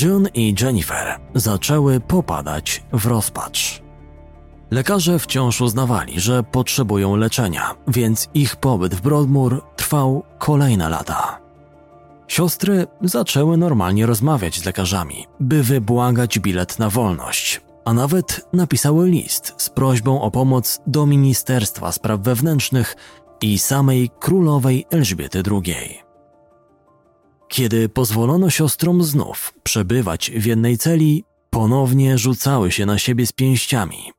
June 0.00 0.28
i 0.34 0.54
Jennifer 0.60 1.18
zaczęły 1.34 2.00
popadać 2.00 2.82
w 2.92 3.06
rozpacz. 3.06 3.82
Lekarze 4.70 5.18
wciąż 5.18 5.60
uznawali, 5.60 6.20
że 6.20 6.42
potrzebują 6.42 7.16
leczenia, 7.16 7.74
więc 7.88 8.28
ich 8.34 8.56
pobyt 8.56 8.94
w 8.94 9.00
Broadmoor 9.00 9.62
trwał 9.76 10.22
kolejne 10.38 10.88
lata. 10.88 11.38
Siostry 12.28 12.86
zaczęły 13.00 13.56
normalnie 13.56 14.06
rozmawiać 14.06 14.60
z 14.60 14.64
lekarzami, 14.64 15.26
by 15.40 15.62
wybłagać 15.62 16.38
bilet 16.38 16.78
na 16.78 16.90
wolność, 16.90 17.60
a 17.84 17.92
nawet 17.92 18.48
napisały 18.52 19.10
list 19.10 19.54
z 19.56 19.70
prośbą 19.70 20.22
o 20.22 20.30
pomoc 20.30 20.80
do 20.86 21.06
Ministerstwa 21.06 21.92
Spraw 21.92 22.20
Wewnętrznych 22.20 22.96
i 23.40 23.58
samej 23.58 24.10
królowej 24.20 24.84
Elżbiety 24.90 25.42
II. 25.50 25.98
Kiedy 27.48 27.88
pozwolono 27.88 28.50
siostrom 28.50 29.02
znów 29.02 29.54
przebywać 29.62 30.30
w 30.30 30.44
jednej 30.44 30.78
celi, 30.78 31.24
ponownie 31.50 32.18
rzucały 32.18 32.72
się 32.72 32.86
na 32.86 32.98
siebie 32.98 33.26
z 33.26 33.32
pięściami. 33.32 34.12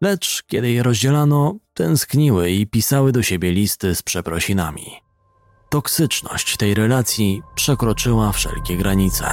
Lecz 0.00 0.42
kiedy 0.46 0.70
je 0.70 0.82
rozdzielano, 0.82 1.54
tęskniły 1.74 2.50
i 2.50 2.66
pisały 2.66 3.12
do 3.12 3.22
siebie 3.22 3.52
listy 3.52 3.94
z 3.94 4.02
przeprosinami. 4.02 4.86
Toksyczność 5.70 6.56
tej 6.56 6.74
relacji 6.74 7.42
przekroczyła 7.54 8.32
wszelkie 8.32 8.76
granice. 8.76 9.26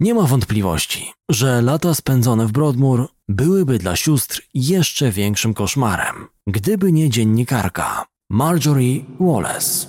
Nie 0.00 0.14
ma 0.14 0.22
wątpliwości, 0.22 1.12
że 1.28 1.62
lata 1.62 1.94
spędzone 1.94 2.46
w 2.46 2.52
Broadmoor 2.52 3.08
byłyby 3.28 3.78
dla 3.78 3.96
sióstr 3.96 4.42
jeszcze 4.54 5.10
większym 5.10 5.54
koszmarem, 5.54 6.14
gdyby 6.46 6.92
nie 6.92 7.10
dziennikarka 7.10 8.06
Marjorie 8.30 9.04
Wallace. 9.20 9.86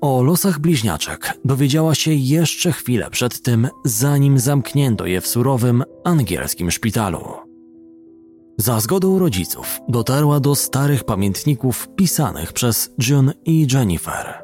O 0.00 0.22
losach 0.22 0.58
bliźniaczek 0.58 1.34
dowiedziała 1.44 1.94
się 1.94 2.12
jeszcze 2.12 2.72
chwilę 2.72 3.10
przed 3.10 3.42
tym, 3.42 3.68
zanim 3.84 4.38
zamknięto 4.38 5.06
je 5.06 5.20
w 5.20 5.26
surowym 5.26 5.84
angielskim 6.04 6.70
szpitalu. 6.70 7.47
Za 8.60 8.80
zgodą 8.80 9.18
rodziców 9.18 9.80
dotarła 9.88 10.40
do 10.40 10.54
starych 10.54 11.04
pamiętników 11.04 11.88
pisanych 11.96 12.52
przez 12.52 12.90
June 13.08 13.32
i 13.44 13.66
Jennifer. 13.72 14.42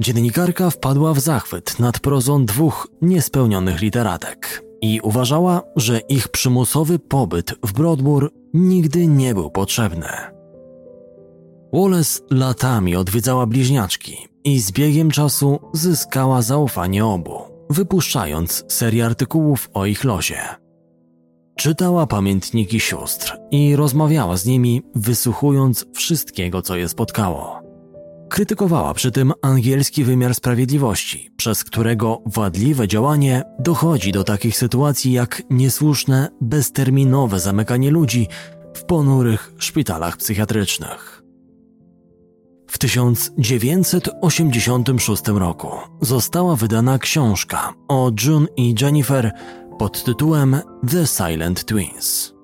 Dziennikarka 0.00 0.70
wpadła 0.70 1.14
w 1.14 1.20
zachwyt 1.20 1.78
nad 1.78 1.98
prozą 1.98 2.44
dwóch 2.44 2.88
niespełnionych 3.02 3.80
literatek 3.80 4.64
i 4.80 5.00
uważała, 5.00 5.62
że 5.76 5.98
ich 5.98 6.28
przymusowy 6.28 6.98
pobyt 6.98 7.54
w 7.62 7.72
Broadmoor 7.72 8.30
nigdy 8.52 9.06
nie 9.06 9.34
był 9.34 9.50
potrzebny. 9.50 10.08
Wallace 11.72 12.20
latami 12.30 12.96
odwiedzała 12.96 13.46
bliźniaczki 13.46 14.28
i 14.44 14.60
z 14.60 14.72
biegiem 14.72 15.10
czasu 15.10 15.58
zyskała 15.72 16.42
zaufanie 16.42 17.04
obu, 17.04 17.38
wypuszczając 17.70 18.64
serię 18.68 19.06
artykułów 19.06 19.70
o 19.74 19.86
ich 19.86 20.04
losie. 20.04 20.63
Czytała 21.56 22.06
pamiętniki 22.06 22.80
sióstr 22.80 23.38
i 23.50 23.76
rozmawiała 23.76 24.36
z 24.36 24.46
nimi, 24.46 24.82
wysłuchując 24.94 25.86
wszystkiego, 25.94 26.62
co 26.62 26.76
je 26.76 26.88
spotkało. 26.88 27.60
Krytykowała 28.28 28.94
przy 28.94 29.12
tym 29.12 29.32
angielski 29.42 30.04
wymiar 30.04 30.34
sprawiedliwości, 30.34 31.30
przez 31.36 31.64
którego 31.64 32.22
wadliwe 32.26 32.88
działanie 32.88 33.42
dochodzi 33.58 34.12
do 34.12 34.24
takich 34.24 34.56
sytuacji 34.56 35.12
jak 35.12 35.42
niesłuszne, 35.50 36.28
bezterminowe 36.40 37.40
zamykanie 37.40 37.90
ludzi 37.90 38.28
w 38.74 38.84
ponurych 38.84 39.52
szpitalach 39.58 40.16
psychiatrycznych. 40.16 41.24
W 42.74 42.78
1986 42.78 45.22
roku 45.28 45.68
została 46.00 46.56
wydana 46.56 46.98
książka 46.98 47.74
o 47.88 48.10
June 48.24 48.46
i 48.56 48.74
Jennifer 48.80 49.32
pod 49.78 50.04
tytułem 50.04 50.56
The 50.90 51.06
Silent 51.06 51.64
Twins. 51.64 52.34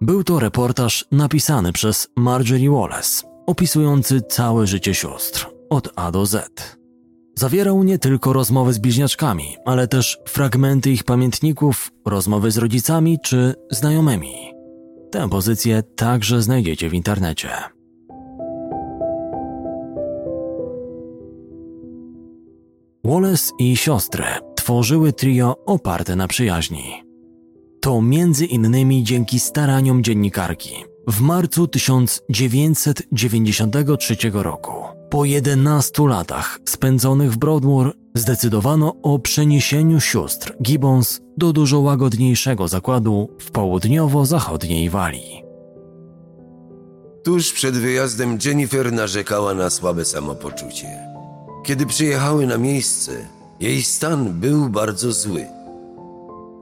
Był 0.00 0.24
to 0.24 0.40
reportaż 0.40 1.04
napisany 1.12 1.72
przez 1.72 2.08
Marjorie 2.16 2.70
Wallace, 2.70 3.26
opisujący 3.46 4.20
całe 4.20 4.66
życie 4.66 4.94
sióstr 4.94 5.46
od 5.70 5.88
A 5.96 6.10
do 6.10 6.26
Z. 6.26 6.76
Zawierał 7.34 7.82
nie 7.82 7.98
tylko 7.98 8.32
rozmowy 8.32 8.72
z 8.72 8.78
bliźniaczkami, 8.78 9.56
ale 9.64 9.88
też 9.88 10.18
fragmenty 10.28 10.90
ich 10.90 11.04
pamiętników, 11.04 11.90
rozmowy 12.06 12.50
z 12.50 12.58
rodzicami 12.58 13.18
czy 13.22 13.54
znajomymi. 13.70 14.34
Tę 15.10 15.28
pozycję 15.28 15.82
także 15.82 16.42
znajdziecie 16.42 16.88
w 16.88 16.94
internecie. 16.94 17.48
Wallace 23.04 23.52
i 23.58 23.76
siostry 23.76 24.24
tworzyły 24.62 25.12
trio 25.12 25.56
oparte 25.66 26.16
na 26.16 26.28
przyjaźni. 26.28 27.02
To 27.80 28.02
między 28.02 28.46
innymi 28.46 29.04
dzięki 29.04 29.40
staraniom 29.40 30.04
dziennikarki 30.04 30.84
w 31.08 31.20
marcu 31.20 31.68
1993 31.68 34.16
roku, 34.32 34.72
po 35.10 35.24
11 35.24 36.08
latach 36.08 36.58
spędzonych 36.68 37.32
w 37.32 37.36
Broadmoor, 37.36 37.92
zdecydowano 38.14 38.94
o 39.02 39.18
przeniesieniu 39.18 40.00
sióstr 40.00 40.56
Gibbons 40.62 41.20
do 41.36 41.52
dużo 41.52 41.80
łagodniejszego 41.80 42.68
zakładu 42.68 43.28
w 43.38 43.50
południowo-zachodniej 43.50 44.90
Walii. 44.90 45.42
Tuż 47.24 47.52
przed 47.52 47.74
wyjazdem 47.74 48.38
Jennifer 48.44 48.92
narzekała 48.92 49.54
na 49.54 49.70
słabe 49.70 50.04
samopoczucie. 50.04 50.86
Kiedy 51.64 51.86
przyjechały 51.86 52.46
na 52.46 52.58
miejsce, 52.58 53.41
jej 53.62 53.82
stan 53.82 54.40
był 54.40 54.68
bardzo 54.68 55.12
zły. 55.12 55.46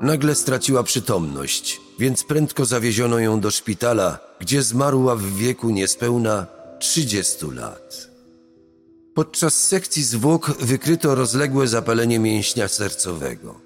Nagle 0.00 0.34
straciła 0.34 0.82
przytomność, 0.82 1.80
więc 1.98 2.24
prędko 2.24 2.64
zawieziono 2.64 3.18
ją 3.18 3.40
do 3.40 3.50
szpitala, 3.50 4.18
gdzie 4.40 4.62
zmarła 4.62 5.16
w 5.16 5.22
wieku 5.22 5.70
niespełna 5.70 6.46
30 6.78 7.46
lat. 7.54 8.10
Podczas 9.14 9.54
sekcji 9.54 10.02
zwłok 10.02 10.56
wykryto 10.60 11.14
rozległe 11.14 11.68
zapalenie 11.68 12.18
mięśnia 12.18 12.68
sercowego. 12.68 13.60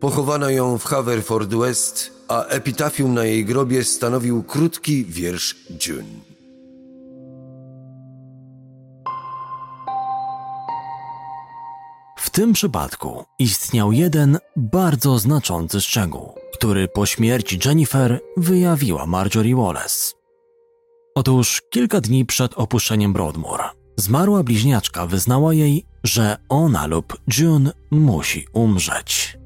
Pochowano 0.00 0.50
ją 0.50 0.78
w 0.78 0.84
Haverford 0.84 1.54
West, 1.54 2.10
a 2.28 2.44
epitafium 2.44 3.14
na 3.14 3.24
jej 3.24 3.44
grobie 3.44 3.84
stanowił 3.84 4.42
krótki 4.42 5.04
wiersz 5.04 5.56
June. 5.86 6.31
Tym 12.32 12.52
przypadku 12.52 13.24
istniał 13.38 13.92
jeden 13.92 14.38
bardzo 14.56 15.18
znaczący 15.18 15.80
szczegół, 15.80 16.34
który 16.54 16.88
po 16.88 17.06
śmierci 17.06 17.58
Jennifer 17.64 18.20
wyjawiła 18.36 19.06
Marjorie 19.06 19.56
Wallace. 19.56 20.12
Otóż 21.14 21.62
kilka 21.70 22.00
dni 22.00 22.26
przed 22.26 22.54
opuszczeniem 22.54 23.12
Broadmoor 23.12 23.60
zmarła 23.96 24.42
bliźniaczka 24.42 25.06
wyznała 25.06 25.54
jej, 25.54 25.86
że 26.04 26.36
ona 26.48 26.86
lub 26.86 27.18
June 27.38 27.72
musi 27.90 28.46
umrzeć. 28.52 29.38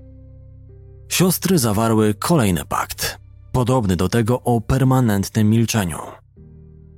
Siostry 1.09 1.59
zawarły 1.59 2.15
kolejny 2.15 2.65
pakt, 2.65 3.19
podobny 3.53 3.97
do 3.97 4.09
tego 4.09 4.43
o 4.43 4.61
permanentnym 4.61 5.51
milczeniu. 5.51 5.99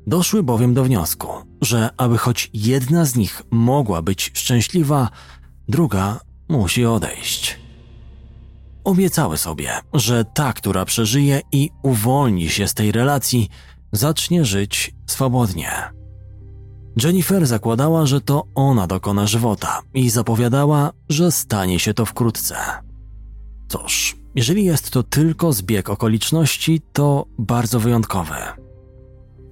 Doszły 0.07 0.43
bowiem 0.43 0.75
do 0.75 0.85
wniosku, 0.85 1.29
że 1.63 1.91
aby 1.97 2.19
choć 2.19 2.51
jedna 2.55 3.05
z 3.05 3.17
nich 3.17 3.43
mogła 3.51 4.03
być 4.03 4.31
szczęśliwa, 4.35 5.09
druga 5.69 6.21
musi 6.49 6.87
odejść. 6.87 7.59
Obiecały 8.85 9.39
sobie, 9.39 9.71
że 9.95 10.25
ta, 10.25 10.53
która 10.53 10.85
przeżyje 10.85 11.41
i 11.53 11.71
uwolni 11.83 12.51
się 12.51 12.69
z 12.69 12.75
tej 12.75 12.93
relacji, 12.93 13.49
zacznie 13.93 14.45
żyć 14.45 14.95
swobodnie. 15.07 15.71
Jennifer 17.05 17.47
zakładała, 17.47 18.07
że 18.07 18.21
to 18.21 18.45
ona 18.55 18.87
dokona 18.87 19.27
żywota 19.27 19.81
i 19.95 20.11
zapowiadała, 20.11 20.93
że 21.09 21.33
stanie 21.33 21.79
się 21.79 21.95
to 21.95 22.07
wkrótce. 22.07 22.57
Cóż, 23.69 24.17
jeżeli 24.35 24.65
jest 24.65 24.91
to 24.91 25.03
tylko 25.03 25.53
zbieg 25.53 25.91
okoliczności, 25.91 26.81
to 26.93 27.27
bardzo 27.39 27.81
wyjątkowy. 27.81 28.35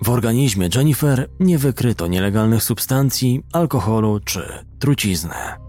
W 0.02 0.10
organizmie 0.10 0.68
Jennifer 0.74 1.28
nie 1.40 1.58
wykryto 1.58 2.06
nielegalnych 2.06 2.62
substancji, 2.62 3.42
alkoholu 3.52 4.20
czy 4.20 4.64
trucizny. 4.78 5.65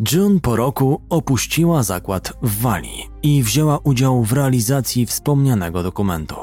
June 0.00 0.40
po 0.40 0.56
roku 0.56 1.02
opuściła 1.08 1.82
zakład 1.82 2.32
w 2.42 2.60
Walii 2.60 3.10
i 3.22 3.42
wzięła 3.42 3.78
udział 3.78 4.24
w 4.24 4.32
realizacji 4.32 5.06
wspomnianego 5.06 5.82
dokumentu. 5.82 6.36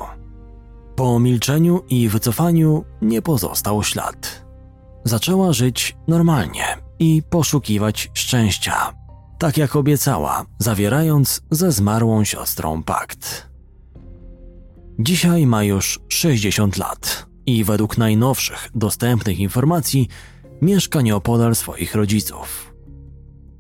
Po 0.96 1.20
milczeniu 1.20 1.82
i 1.90 2.10
wycofaniu 2.10 2.84
nie 3.02 3.22
pozostał 3.22 3.84
ślad. 3.84 4.46
Zaczęła 5.04 5.54
żyć 5.54 5.96
normalnie 6.08 6.64
i 7.00 7.24
poszukiwać 7.30 8.12
szczęścia, 8.14 8.94
tak 9.40 9.58
jak 9.58 9.76
obiecała, 9.76 10.46
zawierając 10.60 11.42
ze 11.52 11.72
zmarłą 11.72 12.24
siostrą 12.24 12.84
pakt. 12.84 13.50
Dzisiaj 15.00 15.48
ma 15.48 15.64
już 15.64 16.00
60 16.08 16.78
lat 16.78 17.26
i 17.46 17.64
według 17.64 17.98
najnowszych 17.98 18.70
dostępnych 18.76 19.40
informacji 19.40 20.08
mieszka 20.62 21.02
nieopodal 21.02 21.56
swoich 21.56 21.96
rodziców. 21.96 22.73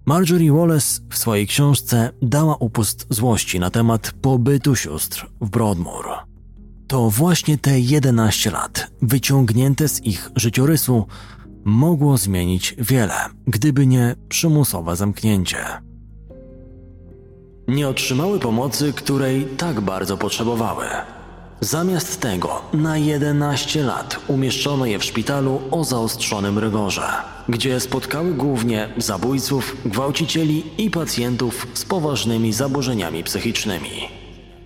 Marjorie 0.05 0.51
Wallace 0.51 1.01
w 1.09 1.17
swojej 1.17 1.47
książce 1.47 2.09
dała 2.21 2.55
upust 2.55 3.07
złości 3.09 3.59
na 3.59 3.69
temat 3.69 4.11
pobytu 4.21 4.75
sióstr 4.75 5.27
w 5.41 5.49
Broadmoor. 5.49 6.05
To 6.87 7.09
właśnie 7.09 7.57
te 7.57 7.79
11 7.79 8.51
lat, 8.51 8.91
wyciągnięte 9.01 9.87
z 9.87 10.05
ich 10.05 10.31
życiorysu, 10.35 11.07
mogło 11.63 12.17
zmienić 12.17 12.75
wiele, 12.77 13.13
gdyby 13.47 13.87
nie 13.87 14.15
przymusowe 14.29 14.95
zamknięcie. 14.95 15.57
Nie 17.67 17.87
otrzymały 17.87 18.39
pomocy, 18.39 18.93
której 18.93 19.45
tak 19.45 19.81
bardzo 19.81 20.17
potrzebowały. 20.17 20.85
Zamiast 21.63 22.19
tego 22.21 22.61
na 22.73 22.97
11 22.97 23.83
lat 23.83 24.19
umieszczono 24.27 24.85
je 24.85 24.99
w 24.99 25.03
szpitalu 25.03 25.61
o 25.71 25.83
zaostrzonym 25.83 26.59
rygorze, 26.59 27.07
gdzie 27.49 27.79
spotkały 27.79 28.33
głównie 28.33 28.89
zabójców, 28.97 29.77
gwałcicieli 29.85 30.63
i 30.77 30.89
pacjentów 30.89 31.67
z 31.73 31.85
poważnymi 31.85 32.53
zaburzeniami 32.53 33.23
psychicznymi. 33.23 34.09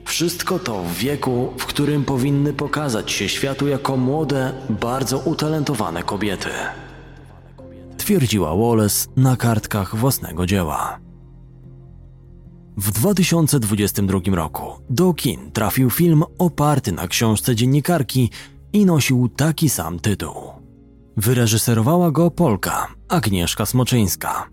Wszystko 0.05 0.59
to 0.59 0.83
w 0.83 0.93
wieku, 0.93 1.53
w 1.57 1.65
którym 1.65 2.05
powinny 2.05 2.53
pokazać 2.53 3.11
się 3.11 3.29
światu 3.29 3.67
jako 3.67 3.97
młode, 3.97 4.53
bardzo 4.69 5.17
utalentowane 5.17 6.03
kobiety. 6.03 6.49
Twierdziła 7.97 8.55
Wallace 8.55 9.07
na 9.15 9.35
kartkach 9.35 9.95
własnego 9.95 10.45
dzieła. 10.45 11.06
W 12.77 12.91
2022 12.91 14.19
roku 14.35 14.65
do 14.89 15.13
kin 15.13 15.51
trafił 15.51 15.89
film 15.89 16.23
oparty 16.37 16.91
na 16.91 17.07
książce 17.07 17.55
dziennikarki 17.55 18.29
i 18.73 18.85
nosił 18.85 19.29
taki 19.29 19.69
sam 19.69 19.99
tytuł. 19.99 20.33
Wyreżyserowała 21.17 22.11
go 22.11 22.31
Polka 22.31 22.87
Agnieszka 23.07 23.65
Smoczyńska. 23.65 24.49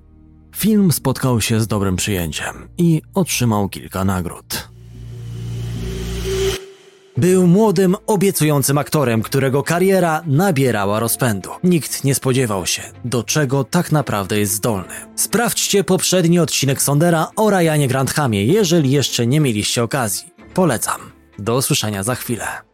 Film 0.56 0.92
spotkał 0.92 1.40
się 1.40 1.60
z 1.60 1.66
dobrym 1.66 1.96
przyjęciem 1.96 2.68
i 2.78 3.02
otrzymał 3.14 3.68
kilka 3.68 4.04
nagród. 4.04 4.73
Był 7.16 7.46
młodym, 7.46 7.96
obiecującym 8.06 8.78
aktorem, 8.78 9.22
którego 9.22 9.62
kariera 9.62 10.22
nabierała 10.26 11.00
rozpędu. 11.00 11.50
Nikt 11.64 12.04
nie 12.04 12.14
spodziewał 12.14 12.66
się, 12.66 12.82
do 13.04 13.22
czego 13.22 13.64
tak 13.64 13.92
naprawdę 13.92 14.38
jest 14.38 14.52
zdolny. 14.52 14.94
Sprawdźcie 15.16 15.84
poprzedni 15.84 16.38
odcinek 16.38 16.82
Sondera 16.82 17.30
o 17.36 17.50
Ryanie 17.50 17.88
Granthamie, 17.88 18.44
jeżeli 18.44 18.90
jeszcze 18.90 19.26
nie 19.26 19.40
mieliście 19.40 19.82
okazji. 19.82 20.34
Polecam. 20.54 21.00
Do 21.38 21.56
usłyszenia 21.56 22.02
za 22.02 22.14
chwilę. 22.14 22.73